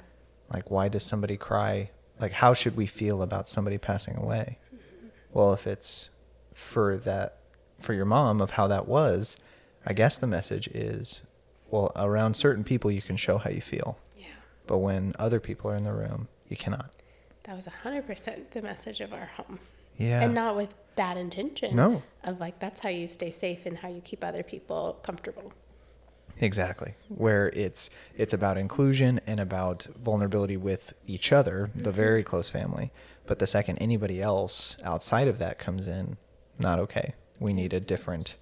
[0.52, 1.90] Like, why does somebody cry?
[2.20, 4.58] Like, how should we feel about somebody passing away?
[5.32, 6.10] Well, if it's
[6.54, 7.38] for that,
[7.80, 9.38] for your mom, of how that was,
[9.84, 11.22] I guess the message is,
[11.70, 13.98] well, around certain people, you can show how you feel.
[14.16, 14.26] Yeah.
[14.66, 16.90] But when other people are in the room, you cannot.
[17.44, 19.58] That was 100% the message of our home.
[19.98, 20.22] Yeah.
[20.22, 21.74] And not with bad intention.
[21.74, 22.02] No.
[22.24, 25.52] Of like, that's how you stay safe and how you keep other people comfortable.
[26.38, 26.94] Exactly.
[27.08, 31.96] Where it's it's about inclusion and about vulnerability with each other, the mm-hmm.
[31.96, 32.92] very close family.
[33.26, 36.18] But the second anybody else outside of that comes in,
[36.58, 37.14] not okay.
[37.40, 38.36] We need a different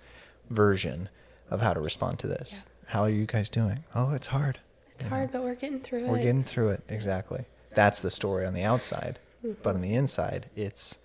[0.51, 1.09] version
[1.51, 2.55] of how to respond to this.
[2.55, 2.61] Yeah.
[2.87, 3.85] How are you guys doing?
[3.95, 4.59] Oh, it's hard.
[4.95, 6.09] It's hard, but we're getting through it.
[6.09, 6.83] We're getting through it.
[6.89, 7.45] Exactly.
[7.75, 9.19] That's the story on the outside.
[9.63, 10.97] But on the inside, it's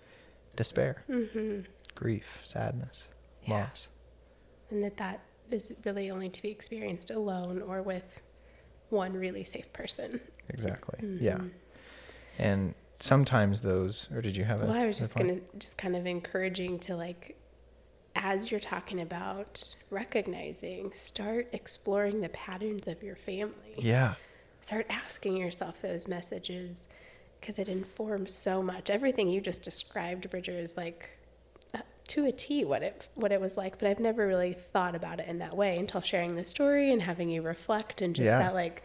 [0.56, 1.04] despair,
[1.94, 3.08] grief, sadness,
[3.46, 3.54] Yeah.
[3.64, 3.88] loss.
[4.70, 8.22] and that that is really only to be experienced alone or with
[8.88, 10.20] one really safe person.
[10.48, 10.98] Exactly.
[11.02, 11.24] Mm-hmm.
[11.24, 11.40] Yeah.
[12.38, 14.66] And sometimes those, or did you have a?
[14.66, 17.36] Well, I was just gonna just kind of encouraging to like,
[18.16, 23.74] as you're talking about recognizing, start exploring the patterns of your family.
[23.78, 24.14] Yeah.
[24.60, 26.88] Start asking yourself those messages
[27.40, 28.90] because it informs so much.
[28.90, 31.08] Everything you just described, Bridger, is like
[31.74, 33.78] uh, to a T what it what it was like.
[33.78, 37.00] But I've never really thought about it in that way until sharing the story and
[37.00, 38.38] having you reflect and just Yeah.
[38.40, 38.82] that like,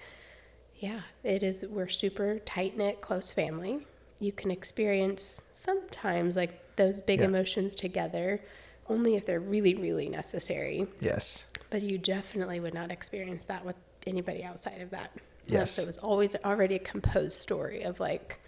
[0.78, 1.66] yeah, it is.
[1.68, 3.80] We're super tight knit, close family.
[4.20, 7.26] You can experience sometimes like those big Yeah.
[7.26, 8.40] emotions together,
[8.90, 10.88] only if they're really really necessary.
[11.00, 11.46] Yes.
[11.70, 13.76] But you definitely would not experience that with
[14.08, 15.12] anybody outside of that.
[15.48, 15.52] Yes.
[15.54, 18.40] Unless it was always already a composed story of like,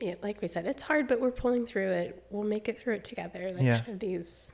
[0.00, 2.22] yeah, like we said, it's hard, but we're pulling through it.
[2.30, 3.52] We'll make it through it together.
[3.52, 3.80] Like Yeah.
[3.80, 4.52] kind of these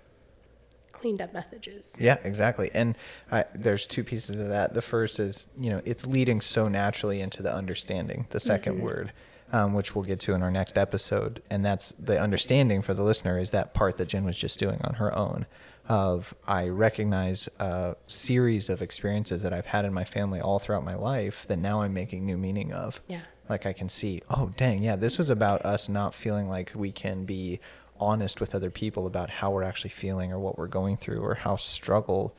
[0.93, 1.95] cleaned up messages.
[1.99, 2.71] Yeah, exactly.
[2.73, 2.97] And
[3.31, 4.73] I, there's two pieces of that.
[4.73, 8.83] The first is, you know, it's leading so naturally into the understanding, the 2nd mm-hmm.
[8.83, 9.13] word,
[9.53, 11.43] um, which we'll get to in our next episode.
[11.51, 14.81] And that's the understanding for the listener is that part that Jen was just doing
[14.83, 15.47] on her own
[15.89, 20.85] of I recognize a series of experiences that I've had in my family all throughout
[20.85, 23.01] my life that now I'm making new meaning of.
[23.07, 23.21] Yeah.
[23.49, 26.91] Like I can see, oh, dang, yeah, this was about us not feeling like we
[26.91, 27.61] can be
[27.99, 31.35] honest with other people about how we're actually feeling or what we're going through or
[31.35, 32.35] how struggle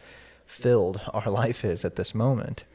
[0.46, 2.66] filled our life is at this moment.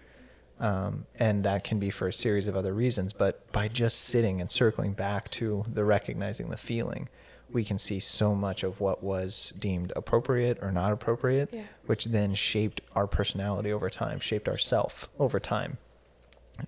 [0.62, 3.12] Um, and that can be for a series of other reasons.
[3.12, 7.08] But by just sitting and circling back to the recognizing the feeling,
[7.50, 11.64] we can see so much of what was deemed appropriate or not appropriate, Yeah.
[11.86, 15.78] which then shaped our personality over time, shaped our self over time.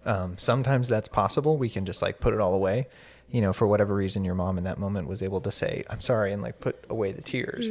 [0.04, 1.56] Um, sometimes that's possible.
[1.56, 2.88] We can just like put it all away.
[3.30, 6.00] You know, for whatever reason, your mom in that moment was able to say, I'm
[6.00, 7.70] sorry, and like put away the tears.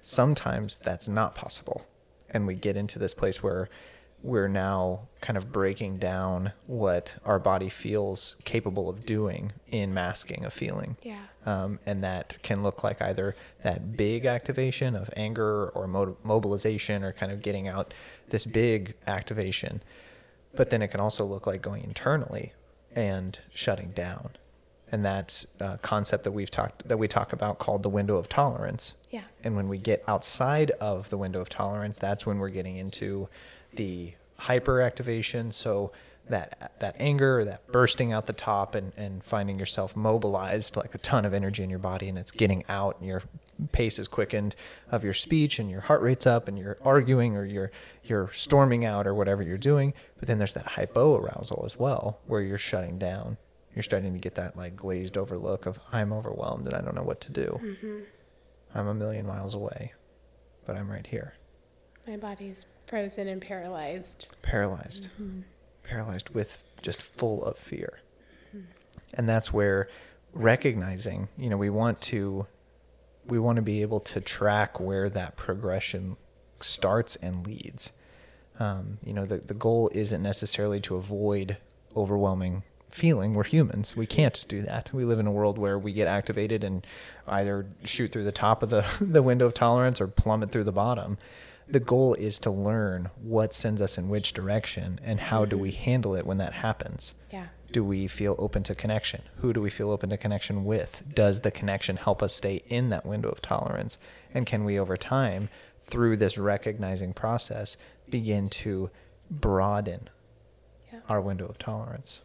[0.00, 1.86] Sometimes that's not possible.
[2.30, 3.68] And we get into this place where
[4.22, 10.44] we're now kind of breaking down what our body feels capable of doing in masking
[10.44, 10.96] a feeling.
[11.02, 11.22] Yeah.
[11.44, 17.02] Um, and that can look like either that big activation of anger or mo- mobilization
[17.02, 17.92] or kind of getting out
[18.28, 19.82] this big activation.
[20.54, 22.52] But then it can also look like going internally
[22.94, 24.30] and shutting down.
[24.92, 28.28] And that's a concept that we've talked that we talk about called the window of
[28.28, 28.92] tolerance.
[29.10, 29.22] Yeah.
[29.42, 33.28] And when we get outside of the window of tolerance, that's when we're getting into
[33.74, 35.52] the hyperactivation.
[35.52, 35.92] So
[36.28, 40.98] that that anger, that bursting out the top and, and finding yourself mobilized like a
[40.98, 43.22] ton of energy in your body and it's getting out and your
[43.70, 44.56] pace is quickened
[44.90, 47.70] of your speech and your heart rate's up and you're arguing or you're
[48.04, 49.94] you're storming out or whatever you're doing.
[50.18, 53.36] But then there's that hypoarousal as well, where you're shutting down.
[53.74, 56.94] You're starting to get that like glazed over look of I'm overwhelmed and I don't
[56.94, 57.60] know what to do.
[57.62, 57.98] Mm-hmm.
[58.74, 59.92] I'm a million miles away,
[60.66, 61.34] but I'm right here.
[62.06, 64.28] My body's frozen and paralyzed.
[64.42, 65.08] Paralyzed.
[65.84, 68.00] Paralyzed with just full of fear.
[69.14, 69.88] And that's where
[70.32, 72.46] recognizing, you know, we want to
[73.26, 76.16] we want to be able to track where that progression
[76.60, 77.92] starts and leads.
[78.58, 81.56] Um, you know, the, the goal isn't necessarily to avoid
[81.96, 83.34] overwhelming feeling.
[83.34, 83.96] We're humans.
[83.96, 84.90] We can't do that.
[84.92, 86.86] We live in a world where we get activated and
[87.26, 90.72] either shoot through the top of the, the window of tolerance or plummet through the
[90.72, 91.16] bottom.
[91.68, 95.70] The goal is to learn what sends us in which direction and how do we
[95.70, 97.14] handle it when that happens.
[97.30, 97.46] Yeah.
[97.70, 99.22] Do we feel open to connection?
[99.36, 101.02] Who do we feel open to connection with?
[101.14, 103.96] Does the connection help us stay in that window of tolerance?
[104.34, 105.48] And can we, over time,
[105.84, 107.76] through this recognizing process,
[108.10, 108.90] begin to
[109.30, 110.10] broaden
[110.92, 111.00] Yeah.
[111.08, 112.20] our window of tolerance?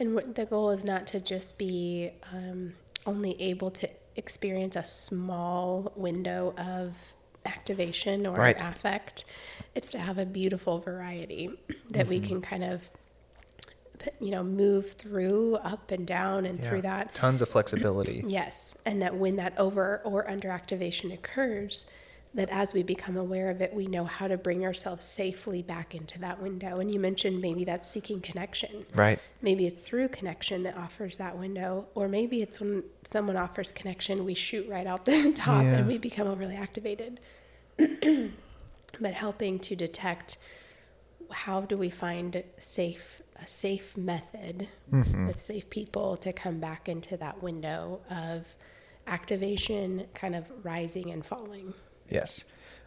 [0.00, 2.74] And what the goal is not to just be um,
[3.06, 7.12] only able to experience a small window of
[7.46, 8.56] activation or Right.
[8.58, 9.24] affect.
[9.74, 11.50] It's to have a beautiful variety
[11.90, 12.26] that we mm-hmm.
[12.26, 12.88] can kind of,
[14.20, 17.14] you know, move through up and down and through that.
[17.14, 18.24] Tons of flexibility.
[18.28, 21.86] Yes, and that when that over or under activation occurs,
[22.34, 25.94] that as we become aware of it, we know how to bring ourselves safely back
[25.94, 26.78] into that window.
[26.80, 28.86] And you mentioned maybe that's seeking connection.
[28.94, 29.18] Right.
[29.42, 34.24] Maybe it's through connection that offers that window, or maybe it's when someone offers connection,
[34.24, 35.74] we shoot right out the top Yeah.
[35.74, 37.20] and we become overly activated.
[37.78, 40.38] but helping to detect
[41.30, 45.26] how do we find safe a safe method mm-hmm.
[45.26, 48.54] with safe people to come back into that window of
[49.06, 51.74] activation, kind of rising and falling.
[52.08, 52.44] Yes.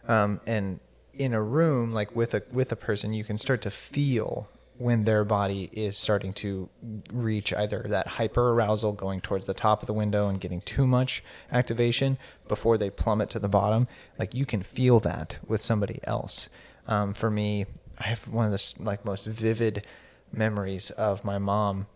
[0.08, 0.80] Um, and
[1.14, 4.48] in a room, like with a with a person, you can start to feel
[4.78, 6.68] when their body is starting to
[7.12, 10.86] reach either that hyper arousal going towards the top of the window and getting too
[10.86, 13.88] much activation before they plummet to the bottom.
[14.18, 16.48] Like you can feel that with somebody else.
[16.86, 17.64] Um, for me,
[17.98, 19.86] I have one of the like most vivid
[20.32, 21.86] memories of my mom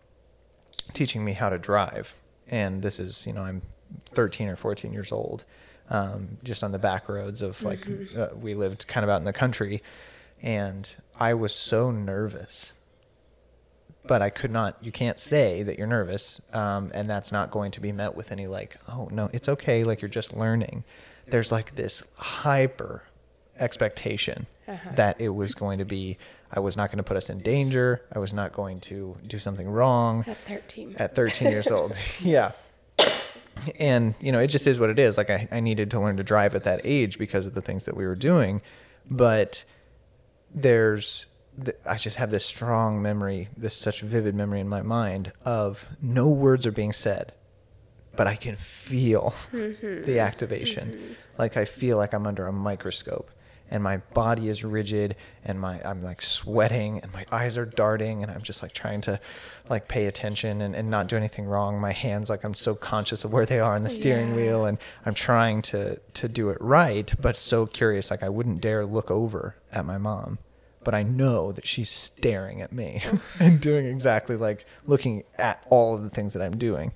[0.93, 2.15] teaching me how to drive.
[2.47, 3.61] And this is, you know, I'm
[4.09, 5.45] 13 or 14 years old,
[5.91, 7.85] um, just on the back roads of like,
[8.17, 9.83] uh, we lived kind of out in the country.
[10.41, 12.73] And I was so nervous,
[14.07, 16.41] but I could not, you can't say that you're nervous.
[16.53, 19.83] Um, and that's not going to be met with any like, oh, no, it's okay.
[19.83, 20.83] Like you're just learning.
[21.27, 23.03] There's like this hyper
[23.59, 24.47] expectation
[24.95, 26.17] that it was going to be
[26.53, 28.01] I was not going to put us in danger.
[28.11, 30.95] I was not going to do something wrong At 13.
[30.97, 31.95] at 13 years old.
[32.21, 32.51] Yeah.
[33.79, 35.17] And, you know, it just is what it is.
[35.17, 37.85] Like, I, I needed to learn to drive at that age because of the things
[37.85, 38.61] that we were doing.
[39.09, 39.63] But
[40.53, 41.27] there's,
[41.63, 45.87] th- I just have this strong memory, this such vivid memory in my mind of
[46.01, 47.33] no words are being said,
[48.15, 50.05] but I can feel mm-hmm.
[50.05, 50.91] the activation.
[50.91, 51.13] Mm-hmm.
[51.37, 53.31] Like, I feel like I'm under a microscope
[53.71, 55.15] and my body is rigid
[55.45, 59.01] and my I'm like sweating and my eyes are darting and I'm just like trying
[59.01, 59.19] to
[59.69, 61.79] like pay attention and, and not do anything wrong.
[61.79, 64.35] My hands like I'm so conscious of where they are on the steering Yeah.
[64.35, 68.61] wheel and I'm trying to to do it right, but so curious like I wouldn't
[68.61, 70.37] dare look over at my mom.
[70.83, 73.01] But I know that she's staring at me
[73.39, 76.91] and doing exactly like looking at all of the things that I'm doing.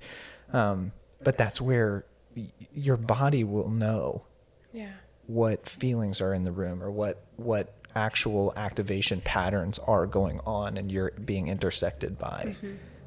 [0.52, 2.04] Um, but that's where
[2.36, 4.24] y- your body will know
[4.72, 4.90] Yeah.
[5.26, 10.76] What feelings are in the room or what what actual activation patterns are going on
[10.76, 12.54] and you're being intersected by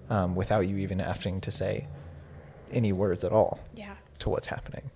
[0.10, 1.86] um, without you even having to say
[2.72, 3.96] any words at all Yeah.
[4.20, 4.90] to what's happening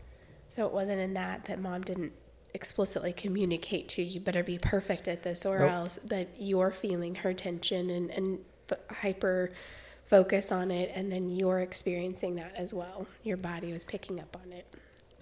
[0.49, 2.11] So it wasn't in that that mom didn't
[2.55, 5.71] explicitly communicate to you better be perfect at this or Nope.
[5.71, 8.39] else but you're feeling her tension and, and
[8.89, 9.51] hyper
[10.05, 14.35] focus on it and then you're experiencing that as well your body was picking up
[14.43, 14.65] on it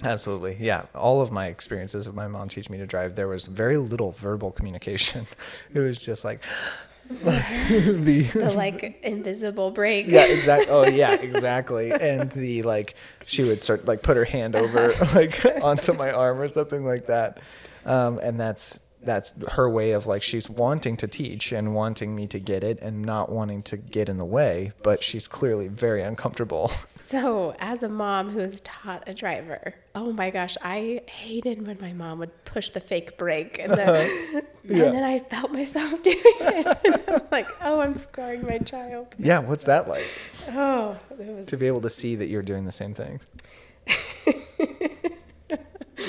[0.03, 0.57] absolutely.
[0.59, 0.83] Yeah.
[0.95, 4.11] All of my experiences of my mom teaching me to drive there was very little
[4.13, 5.27] verbal communication.
[5.73, 6.43] It was just like
[7.09, 10.05] the the like invisible brake.
[10.07, 11.91] Yeah exactly oh yeah exactly.
[11.91, 12.95] And the like
[13.25, 17.07] she would start like put her hand over like onto my arm or something like
[17.07, 17.39] that.
[17.85, 22.27] Um, and that's that's her way of like she's wanting to teach and wanting me
[22.27, 26.01] to get it and not wanting to get in the way but she's clearly very
[26.03, 31.77] uncomfortable So, as a mom who's taught a driver, oh my gosh, I hated when
[31.81, 34.41] my mom would push the fake brake, and then, uh-huh.
[34.63, 34.85] Yeah.
[34.85, 37.03] and then I felt myself doing it.
[37.09, 39.07] I'm like, oh, I'm scarring my child.
[39.19, 40.05] yeah what's that like
[40.49, 43.19] Oh, it was to be able to see that you're doing the same thing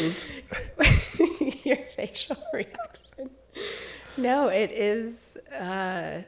[0.00, 0.26] Oops.
[1.76, 3.30] Your facial reaction.
[4.16, 5.36] No, it is.
[5.58, 6.22] Uh,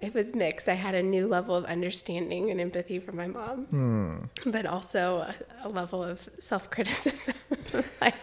[0.00, 0.66] it was mixed.
[0.68, 5.34] I had a new level of understanding and empathy for my mom, but also a,
[5.64, 7.34] a level of self criticism.
[8.00, 8.14] like,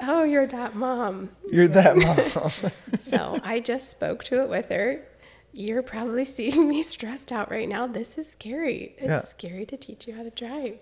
[0.00, 1.30] oh, you're that mom.
[1.50, 5.04] you're that mom So I just spoke to it with her.
[5.52, 7.88] You're probably seeing me stressed out right now.
[7.88, 8.94] This is scary.
[8.98, 9.20] It's Yeah.
[9.22, 10.78] scary to teach you how to drive.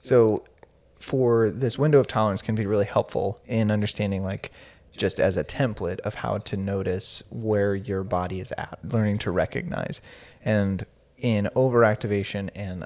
[0.00, 0.42] So,
[1.02, 4.52] for this window of tolerance can be really helpful in understanding, like,
[4.96, 9.30] just as a template of how to notice where your body is at, learning to
[9.30, 10.00] recognize.
[10.44, 10.86] And
[11.18, 12.84] in overactivation and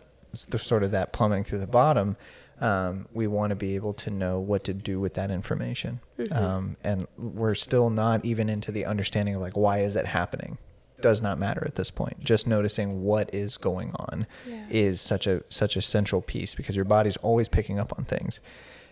[0.49, 2.17] the sort of that plummeting through the bottom,
[2.61, 6.01] um, we want to be able to know what to do with that information.
[6.31, 10.59] Um, and we're still not even into the understanding of like why is it happening.
[11.07, 12.19] Does not matter at this point.
[12.19, 14.65] Just noticing what is going on Yeah.
[14.71, 18.41] is such a such a central piece because your body's always picking up on things,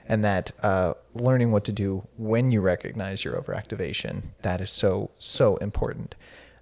[0.08, 5.10] and that uh, learning what to do when you recognize your overactivation that is so
[5.18, 6.14] so important.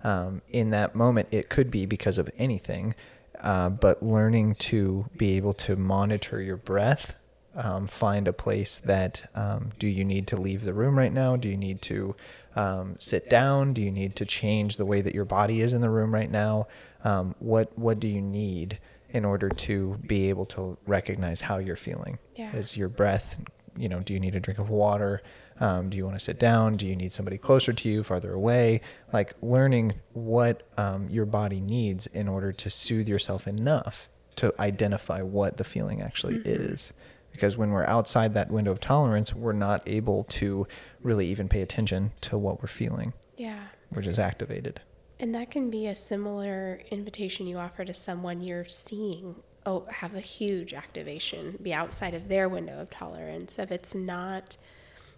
[0.02, 2.94] Um, in that moment, it could be because of anything,
[3.40, 7.14] uh, but learning to be able to monitor your breath,
[7.54, 11.36] um, find a place that um, do you need to leave the room right now?
[11.36, 12.16] Do you need to
[12.56, 13.72] um, sit down?
[13.72, 16.30] Do you need to change the way that your body is in the room right
[16.30, 16.68] now?
[17.04, 18.78] Um, what what do you need
[19.10, 22.18] in order to be able to recognize how you're feeling?
[22.36, 22.54] Yeah.
[22.54, 23.38] Is your breath?
[23.76, 25.22] You know, do you need a drink of water?
[25.60, 26.76] Um, do you want to sit down?
[26.76, 28.80] Do you need somebody closer to you, farther away?
[29.12, 35.22] Like learning what um, your body needs in order to soothe yourself enough to identify
[35.22, 36.92] what the feeling actually is.
[37.32, 40.66] Because when we're outside that window of tolerance, we're not able to
[41.02, 43.14] really even pay attention to what we're feeling.
[43.36, 43.64] Yeah.
[43.90, 44.80] We're just activated.
[45.18, 50.14] And that can be a similar invitation you offer to someone you're seeing oh have
[50.14, 53.58] a huge activation, be outside of their window of tolerance.
[53.58, 54.56] If it's not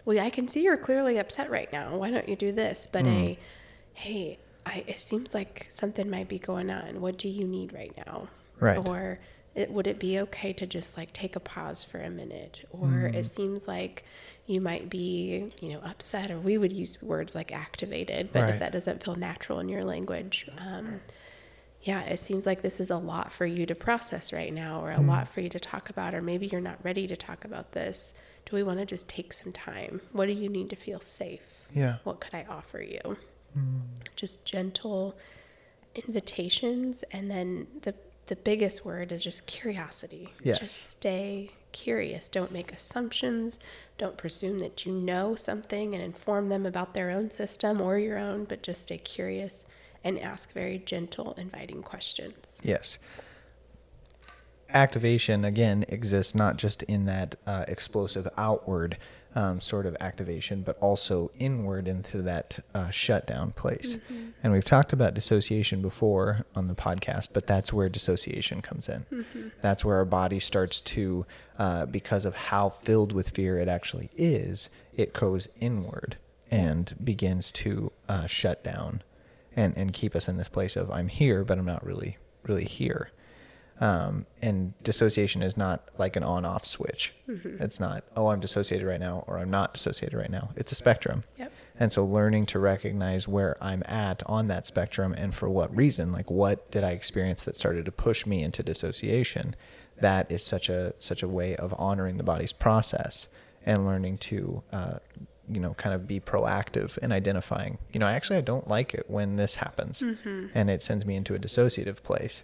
[0.05, 1.97] well, I can see you're clearly upset right now.
[1.97, 2.87] Why don't you do this?
[2.91, 3.09] But hmm.
[3.09, 3.39] a
[3.95, 7.01] hey, I, it seems like something might be going on.
[7.01, 8.27] What do you need right now?
[8.59, 8.77] Right.
[8.77, 9.19] Or
[9.55, 12.65] it, would it be okay to just like take a pause for a minute?
[12.71, 13.15] Or Mm-hmm.
[13.17, 14.03] it seems like
[14.45, 18.49] you might be, you know, upset, or we would use words like activated, but Right.
[18.49, 20.99] if that doesn't feel natural in your language, um,
[21.81, 24.91] yeah, it seems like this is a lot for you to process right now, or
[24.91, 25.07] a Mm.
[25.07, 28.13] lot for you to talk about, or maybe you're not ready to talk about this.
[28.45, 30.01] Do we want to just take some time?
[30.11, 31.67] What do you need to feel safe?
[31.73, 31.97] Yeah.
[32.03, 33.17] What could I offer you?
[34.15, 35.15] Just gentle
[35.95, 37.93] invitations, and then the
[38.27, 40.33] the biggest word is just curiosity.
[40.43, 40.59] Yes.
[40.59, 42.29] Just stay curious.
[42.29, 43.59] Don't make assumptions.
[43.97, 48.17] Don't presume that you know something and inform them about their own system or your
[48.17, 49.65] own, but just stay curious
[50.03, 52.61] and ask very gentle, inviting questions.
[52.63, 52.99] Yes.
[54.69, 58.97] Activation, again, exists not just in that uh, explosive outward
[59.35, 63.97] um, sort of activation, but also inward into that uh, shutdown place.
[64.41, 69.05] And we've talked about dissociation before on the podcast, but that's where dissociation comes in.
[69.61, 71.25] That's where our body starts to,
[71.59, 76.17] uh, because of how filled with fear it actually is, it goes inward
[76.49, 79.01] and begins to uh, shut down
[79.55, 82.65] and and keep us in this place of I'm here, but I'm not really really
[82.65, 83.09] here.
[83.81, 87.13] Um, and dissociation is not like an on-off switch.
[87.59, 90.51] It's not oh I'm dissociated right now or I'm not dissociated right now.
[90.55, 91.23] It's a spectrum.
[91.37, 91.51] Yep.
[91.77, 96.13] And so learning to recognize where I'm at on that spectrum and for what reason,
[96.13, 99.55] like what did I experience that started to push me into dissociation,
[99.99, 103.27] that is such a such a way of honoring the body's process
[103.65, 104.99] and learning to uh,
[105.49, 109.05] you know kind of be proactive in identifying you know actually i don't like it
[109.07, 110.01] when this happens
[110.55, 112.43] and it sends me into a dissociative place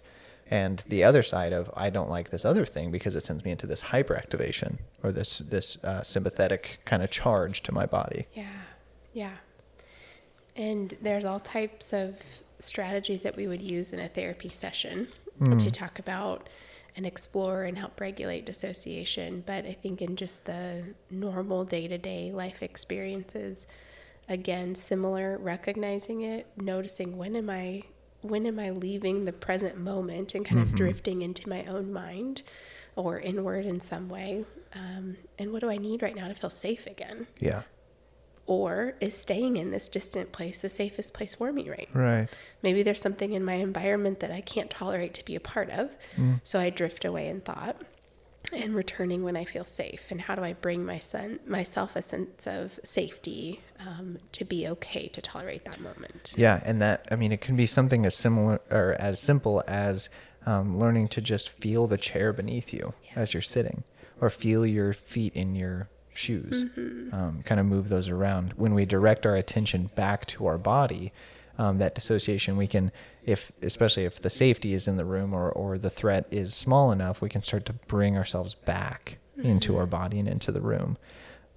[0.50, 3.50] and the other side of i don't like this other thing because it sends me
[3.50, 8.46] into this hyperactivation or this this uh, sympathetic kind of charge to my body Yeah,
[9.12, 9.36] yeah.
[10.54, 12.16] And there's all types of
[12.58, 15.08] strategies that we would use in a therapy session
[15.58, 16.48] to talk about
[16.94, 19.42] and explore and help regulate dissociation.
[19.44, 23.66] But I think in just the normal day to day life experiences,
[24.28, 27.82] again, similar, recognizing it, noticing when am I
[28.22, 32.42] when am I leaving the present moment and kind of drifting into my own mind
[32.96, 34.44] or inward in some way?
[34.74, 37.26] Um, and what do I need right now to feel safe again?
[37.38, 37.62] yeah
[38.46, 42.00] or is staying in this distant place the safest place for me right now?
[42.00, 42.28] right
[42.60, 45.96] Maybe there's something in my environment that I can't tolerate to be a part of,
[46.42, 47.80] so I drift away in thought
[48.52, 50.10] and returning when I feel safe.
[50.10, 54.68] And how do I bring my son, myself a sense of safety um, to be
[54.68, 56.32] okay to tolerate that moment?
[56.36, 60.10] Yeah, and that I mean, it can be something as similar or as simple as
[60.46, 63.12] um, learning to just feel the chair beneath you Yeah.
[63.22, 63.84] as you're sitting,
[64.20, 66.64] or feel your feet in your shoes.
[66.64, 67.14] Mm-hmm.
[67.14, 68.52] Um, kind of move those around.
[68.56, 71.12] When we direct our attention back to our body,
[71.58, 72.92] um, that dissociation we can,
[73.24, 76.92] if especially if the safety is in the room or or the threat is small
[76.92, 79.90] enough, we can start to bring ourselves back into our mm-hmm.
[79.90, 80.96] body and into the room.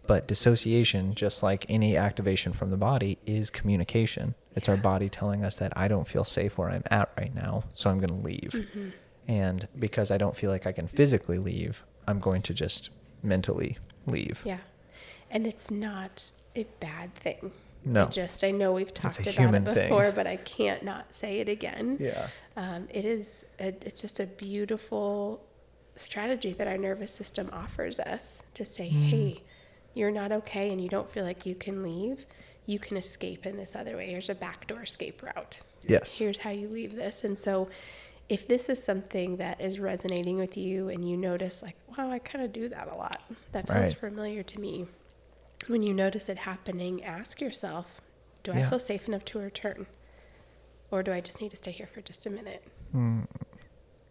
[0.07, 4.35] But dissociation, just like any activation from the body, is communication.
[4.55, 7.63] It's our body telling us that I don't feel safe where I'm at right now,
[7.73, 8.51] so I'm going to leave.
[8.53, 8.89] Mm-hmm.
[9.27, 12.91] And because I don't feel like I can physically leave, I'm going to just
[13.23, 14.41] mentally leave.
[14.45, 14.59] Yeah.
[15.31, 17.51] And it's not a bad thing.
[17.85, 18.03] No.
[18.05, 19.73] I just, I know we've talked about it thing.
[19.89, 21.97] before, but I can't not say it again.
[21.99, 22.27] Yeah.
[22.57, 25.43] Um, it is, a, it's just a beautiful
[25.95, 29.03] strategy that our nervous system offers us to say, Mm.
[29.05, 29.43] hey,
[29.93, 32.25] you're not okay and you don't feel like you can leave.
[32.65, 34.09] You can escape in this other way.
[34.09, 35.61] Here's a backdoor escape route.
[35.87, 36.17] Yes.
[36.17, 37.23] Here's how you leave this.
[37.23, 37.69] And so,
[38.27, 42.17] if this is something that is resonating with you and you notice, like, wow, I
[42.17, 43.21] kind of do that a lot,
[43.51, 43.95] that feels Right.
[43.97, 44.87] familiar to me.
[45.67, 48.01] When you notice it happening, ask yourself,
[48.43, 48.69] do I Yeah.
[48.69, 49.87] feel safe enough to return?
[50.91, 52.63] Or do I just need to stay here for just a minute?
[52.93, 53.27] Mm,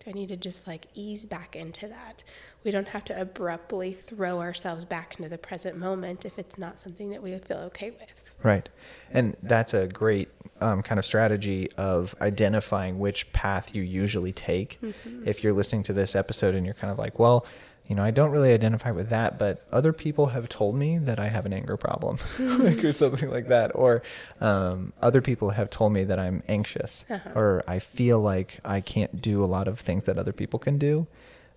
[0.04, 2.24] Do I need to just like ease back into that?
[2.62, 6.78] We don't have to abruptly throw ourselves back into the present moment if it's not
[6.78, 8.34] something that we feel okay with.
[8.42, 8.68] Right.
[9.10, 10.28] And that's a great
[10.60, 14.78] um, kind of strategy of identifying which path you usually take.
[15.24, 17.46] If you're listening to this episode and you're kind of like, well,
[17.86, 21.20] you know, I don't really identify with that, but other people have told me that
[21.20, 23.72] I have an anger problem, like, or something like that.
[23.74, 24.02] Or
[24.40, 27.04] um, other people have told me that I'm anxious,
[27.34, 30.78] or I feel like I can't do a lot of things that other people can
[30.78, 31.06] do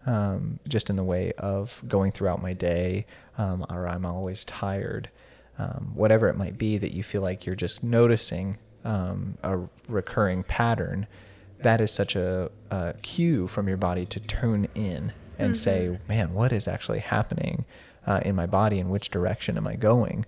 [0.05, 3.05] um, just in the way of going throughout my day,
[3.37, 5.09] um, or I'm always tired,
[5.59, 10.43] um, whatever it might be that you feel like you're just noticing um, a recurring
[10.43, 11.07] pattern.
[11.59, 16.33] That is such a, a cue from your body to tune in and say, man,
[16.33, 17.65] what is actually happening
[18.05, 20.25] uh, in my body and which direction am I going?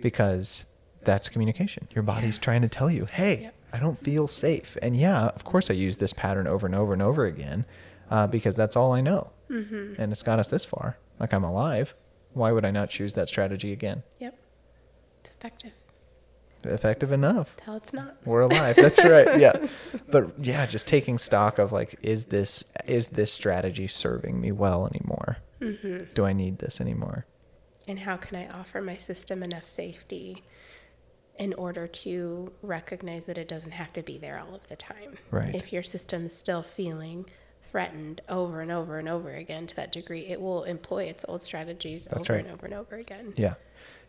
[0.00, 0.66] Because
[1.04, 1.88] that's communication.
[1.94, 3.54] Your body's trying to tell you, hey, Yep.
[3.72, 4.76] I don't feel safe.
[4.80, 7.64] And yeah, of course, I use this pattern over and over and over again.
[8.10, 9.30] uh, because that's all I know.
[9.50, 10.00] Mm-hmm.
[10.00, 10.96] And it's got us this far.
[11.18, 11.94] Like I'm alive.
[12.32, 14.02] Why would I not choose that strategy again?
[14.20, 14.38] Yep.
[15.20, 15.72] It's effective.
[16.68, 17.56] Effective enough.
[17.56, 18.16] Tell it's not.
[18.24, 18.76] We're alive.
[18.76, 19.38] That's right.
[19.40, 19.66] Yeah.
[20.08, 24.86] But yeah, just taking stock of like, is this is this strategy serving me well
[24.86, 25.38] anymore?
[25.60, 26.12] Mm-hmm.
[26.14, 27.26] Do I need this anymore?
[27.88, 30.44] And how can I offer my system enough safety
[31.38, 35.18] in order to recognize that it doesn't have to be there all of the time?
[35.30, 35.54] Right.
[35.54, 37.26] If your system is still feeling
[37.70, 41.42] threatened over and over and over again to that degree, it will employ its old
[41.42, 42.44] strategies That's over right.
[42.46, 43.34] and over and over again.
[43.36, 43.54] Yeah.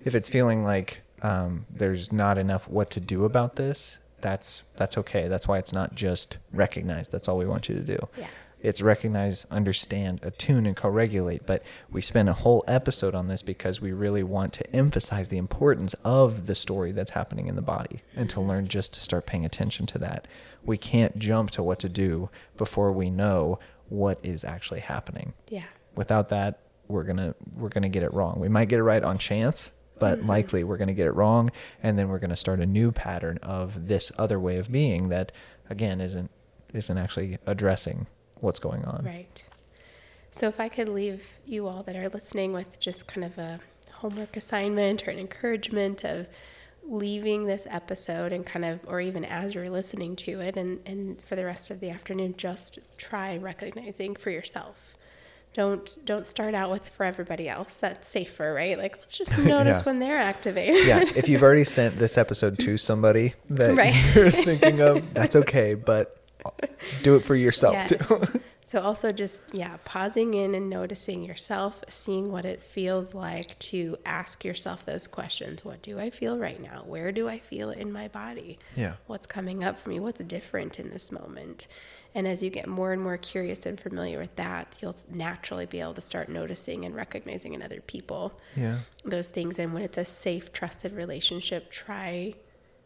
[0.03, 4.97] If it's feeling like um, there's not enough what to do about this, that's that's
[4.97, 5.27] okay.
[5.27, 7.07] That's why it's not just recognize.
[7.09, 8.07] That's all we want you to do.
[8.17, 8.27] Yeah.
[8.59, 11.45] It's recognize, understand, attune, and co-regulate.
[11.45, 11.61] But
[11.91, 15.93] we spent a whole episode on this because we really want to emphasize the importance
[16.03, 19.45] of the story that's happening in the body, and to learn just to start paying
[19.45, 20.27] attention to that.
[20.65, 23.59] We can't jump to what to do before we know
[23.89, 25.63] what is actually happening Yeah.
[25.95, 26.59] without that
[26.89, 30.19] we're gonna we're gonna get it wrong we might get it right on chance but
[30.19, 30.29] mm-hmm.
[30.29, 31.49] likely we're gonna get it wrong
[31.81, 35.31] and then we're gonna start a new pattern of this other way of being that
[35.69, 36.29] again isn't
[36.73, 38.07] isn't actually addressing
[38.39, 39.45] what's going on Right.
[40.31, 43.59] So, if I could leave you all that are listening with just kind of a
[43.91, 46.27] homework assignment or an encouragement of
[46.83, 51.21] leaving this episode and kind of, or even as you're listening to it, and, and
[51.21, 54.95] for the rest of the afternoon, just try recognizing for yourself.
[55.57, 57.79] Don't don't start out with for everybody else.
[57.79, 58.77] That's safer, right?
[58.77, 59.83] Like let's just notice Yeah.
[59.85, 60.85] when they're activated.
[60.85, 63.95] yeah if you've already sent this episode to somebody that Right.
[64.15, 66.15] you're thinking of that's okay but
[67.01, 67.89] do it for yourself Yes.
[68.07, 73.57] too so also just yeah, pausing in and noticing yourself, seeing what it feels like
[73.59, 75.63] to ask yourself those questions.
[75.63, 76.83] What do I feel right now?
[76.85, 78.59] Where do I feel it in my body?
[78.75, 78.95] Yeah.
[79.05, 80.01] What's coming up for me?
[80.01, 81.67] What's different in this moment?
[82.13, 85.79] And as you get more and more curious and familiar with that, you'll naturally be
[85.79, 89.59] able to start noticing and recognizing in other people yeah those things.
[89.59, 92.33] And when it's a safe, trusted relationship, try,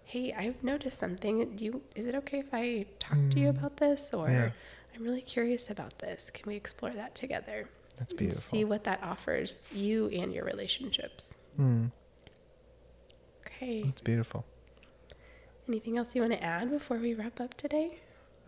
[0.03, 1.55] hey, I've noticed something.
[1.55, 4.13] Do you, is it okay if I talk to you about this?
[4.13, 4.33] Or Mm.
[4.33, 4.49] Yeah.
[4.95, 6.29] I'm really curious about this.
[6.29, 7.67] Can we explore that together?
[7.97, 8.41] That's beautiful.
[8.41, 11.35] see what that offers you and your relationships.
[11.59, 11.91] Mm,
[13.45, 13.83] Okay.
[13.83, 14.45] that's beautiful
[15.67, 17.99] Anything else you want to add before we wrap up today?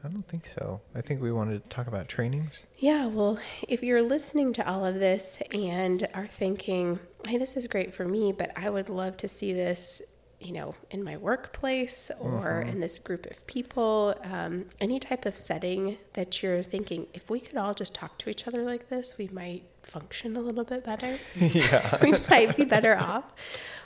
[0.03, 3.39] i don't think so i think we wanted to talk about trainings Yeah, well,
[3.69, 8.05] if you're listening to all of this and are thinking, hey, this is great for
[8.05, 10.01] me, but I would love to see this,
[10.43, 15.35] you know, in my workplace or in this group of people, um, any type of
[15.35, 19.17] setting that you're thinking, if we could all just talk to each other like this,
[19.17, 21.17] we might function a little bit better.
[21.35, 23.25] yeah we might be better off.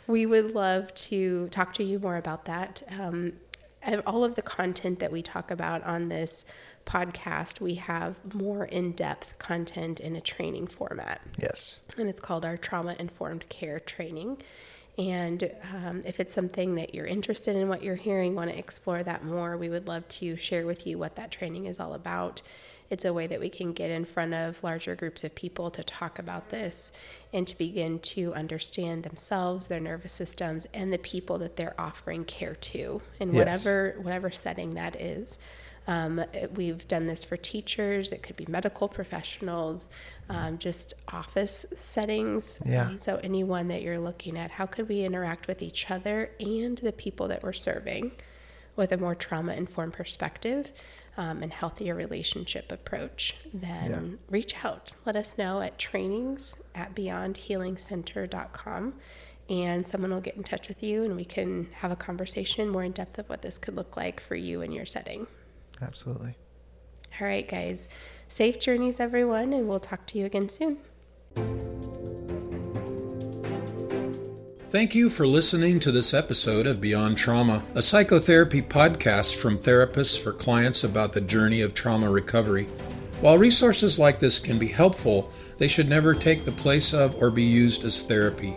[0.07, 2.83] We would love to talk to you more about that.
[2.97, 3.33] Um,
[4.05, 6.45] all of the content that we talk about on this
[6.85, 12.45] podcast, we have more in depth content in a training format yes and it's called
[12.45, 14.37] our trauma informed care training.
[14.97, 19.03] And um, if it's something that you're interested in what you're hearing, want to explore
[19.03, 22.41] that more, we would love to share with you what that training is all about.
[22.89, 25.83] It's a way that we can get in front of larger groups of people to
[25.83, 26.91] talk about this
[27.33, 32.23] and to begin to understand themselves, their nervous systems, and the people that they're offering
[32.23, 33.37] care to in Yes.
[33.37, 35.37] whatever whatever setting that is.
[35.87, 38.11] Um, it- we've done this for teachers.
[38.11, 39.89] It could be medical professionals,
[40.29, 42.59] um, just office settings.
[42.65, 42.87] Yeah.
[42.87, 46.77] Um, so anyone that you're looking at, how could we interact with each other and
[46.79, 48.11] the people that we're serving
[48.75, 50.71] with a more trauma-informed perspective
[51.15, 53.35] um, and healthier relationship approach?
[53.53, 54.93] Then reach out.
[55.05, 58.93] Let us know at trainings at beyondhealingcenter.com.
[59.49, 62.83] And someone will get in touch with you, and we can have a conversation more
[62.83, 65.25] in depth of what this could look like for you and your setting.
[65.81, 66.35] Absolutely
[67.19, 67.87] All right, guys.
[68.27, 70.77] Safe journeys, everyone, and we'll talk to you again soon.
[74.69, 80.21] Thank you for listening to this episode of Beyond Trauma, a psychotherapy podcast from therapists
[80.21, 82.65] for clients about the journey of trauma recovery.
[83.21, 87.31] While resources like this can be helpful, they should never take the place of or
[87.31, 88.55] be used as therapy.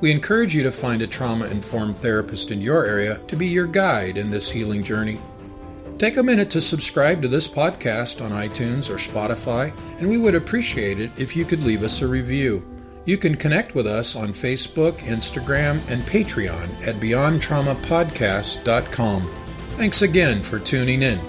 [0.00, 3.68] We encourage you to find a trauma informed therapist in your area to be your
[3.68, 5.20] guide in this healing journey.
[6.02, 10.34] Take a minute to subscribe to this podcast on iTunes or Spotify, and we would
[10.34, 12.68] appreciate it if you could leave us a review.
[13.04, 19.30] You can connect with us on Facebook, Instagram, and Patreon at BeyondTraumaPodcast.com.
[19.76, 21.20] Thanks again for tuning in.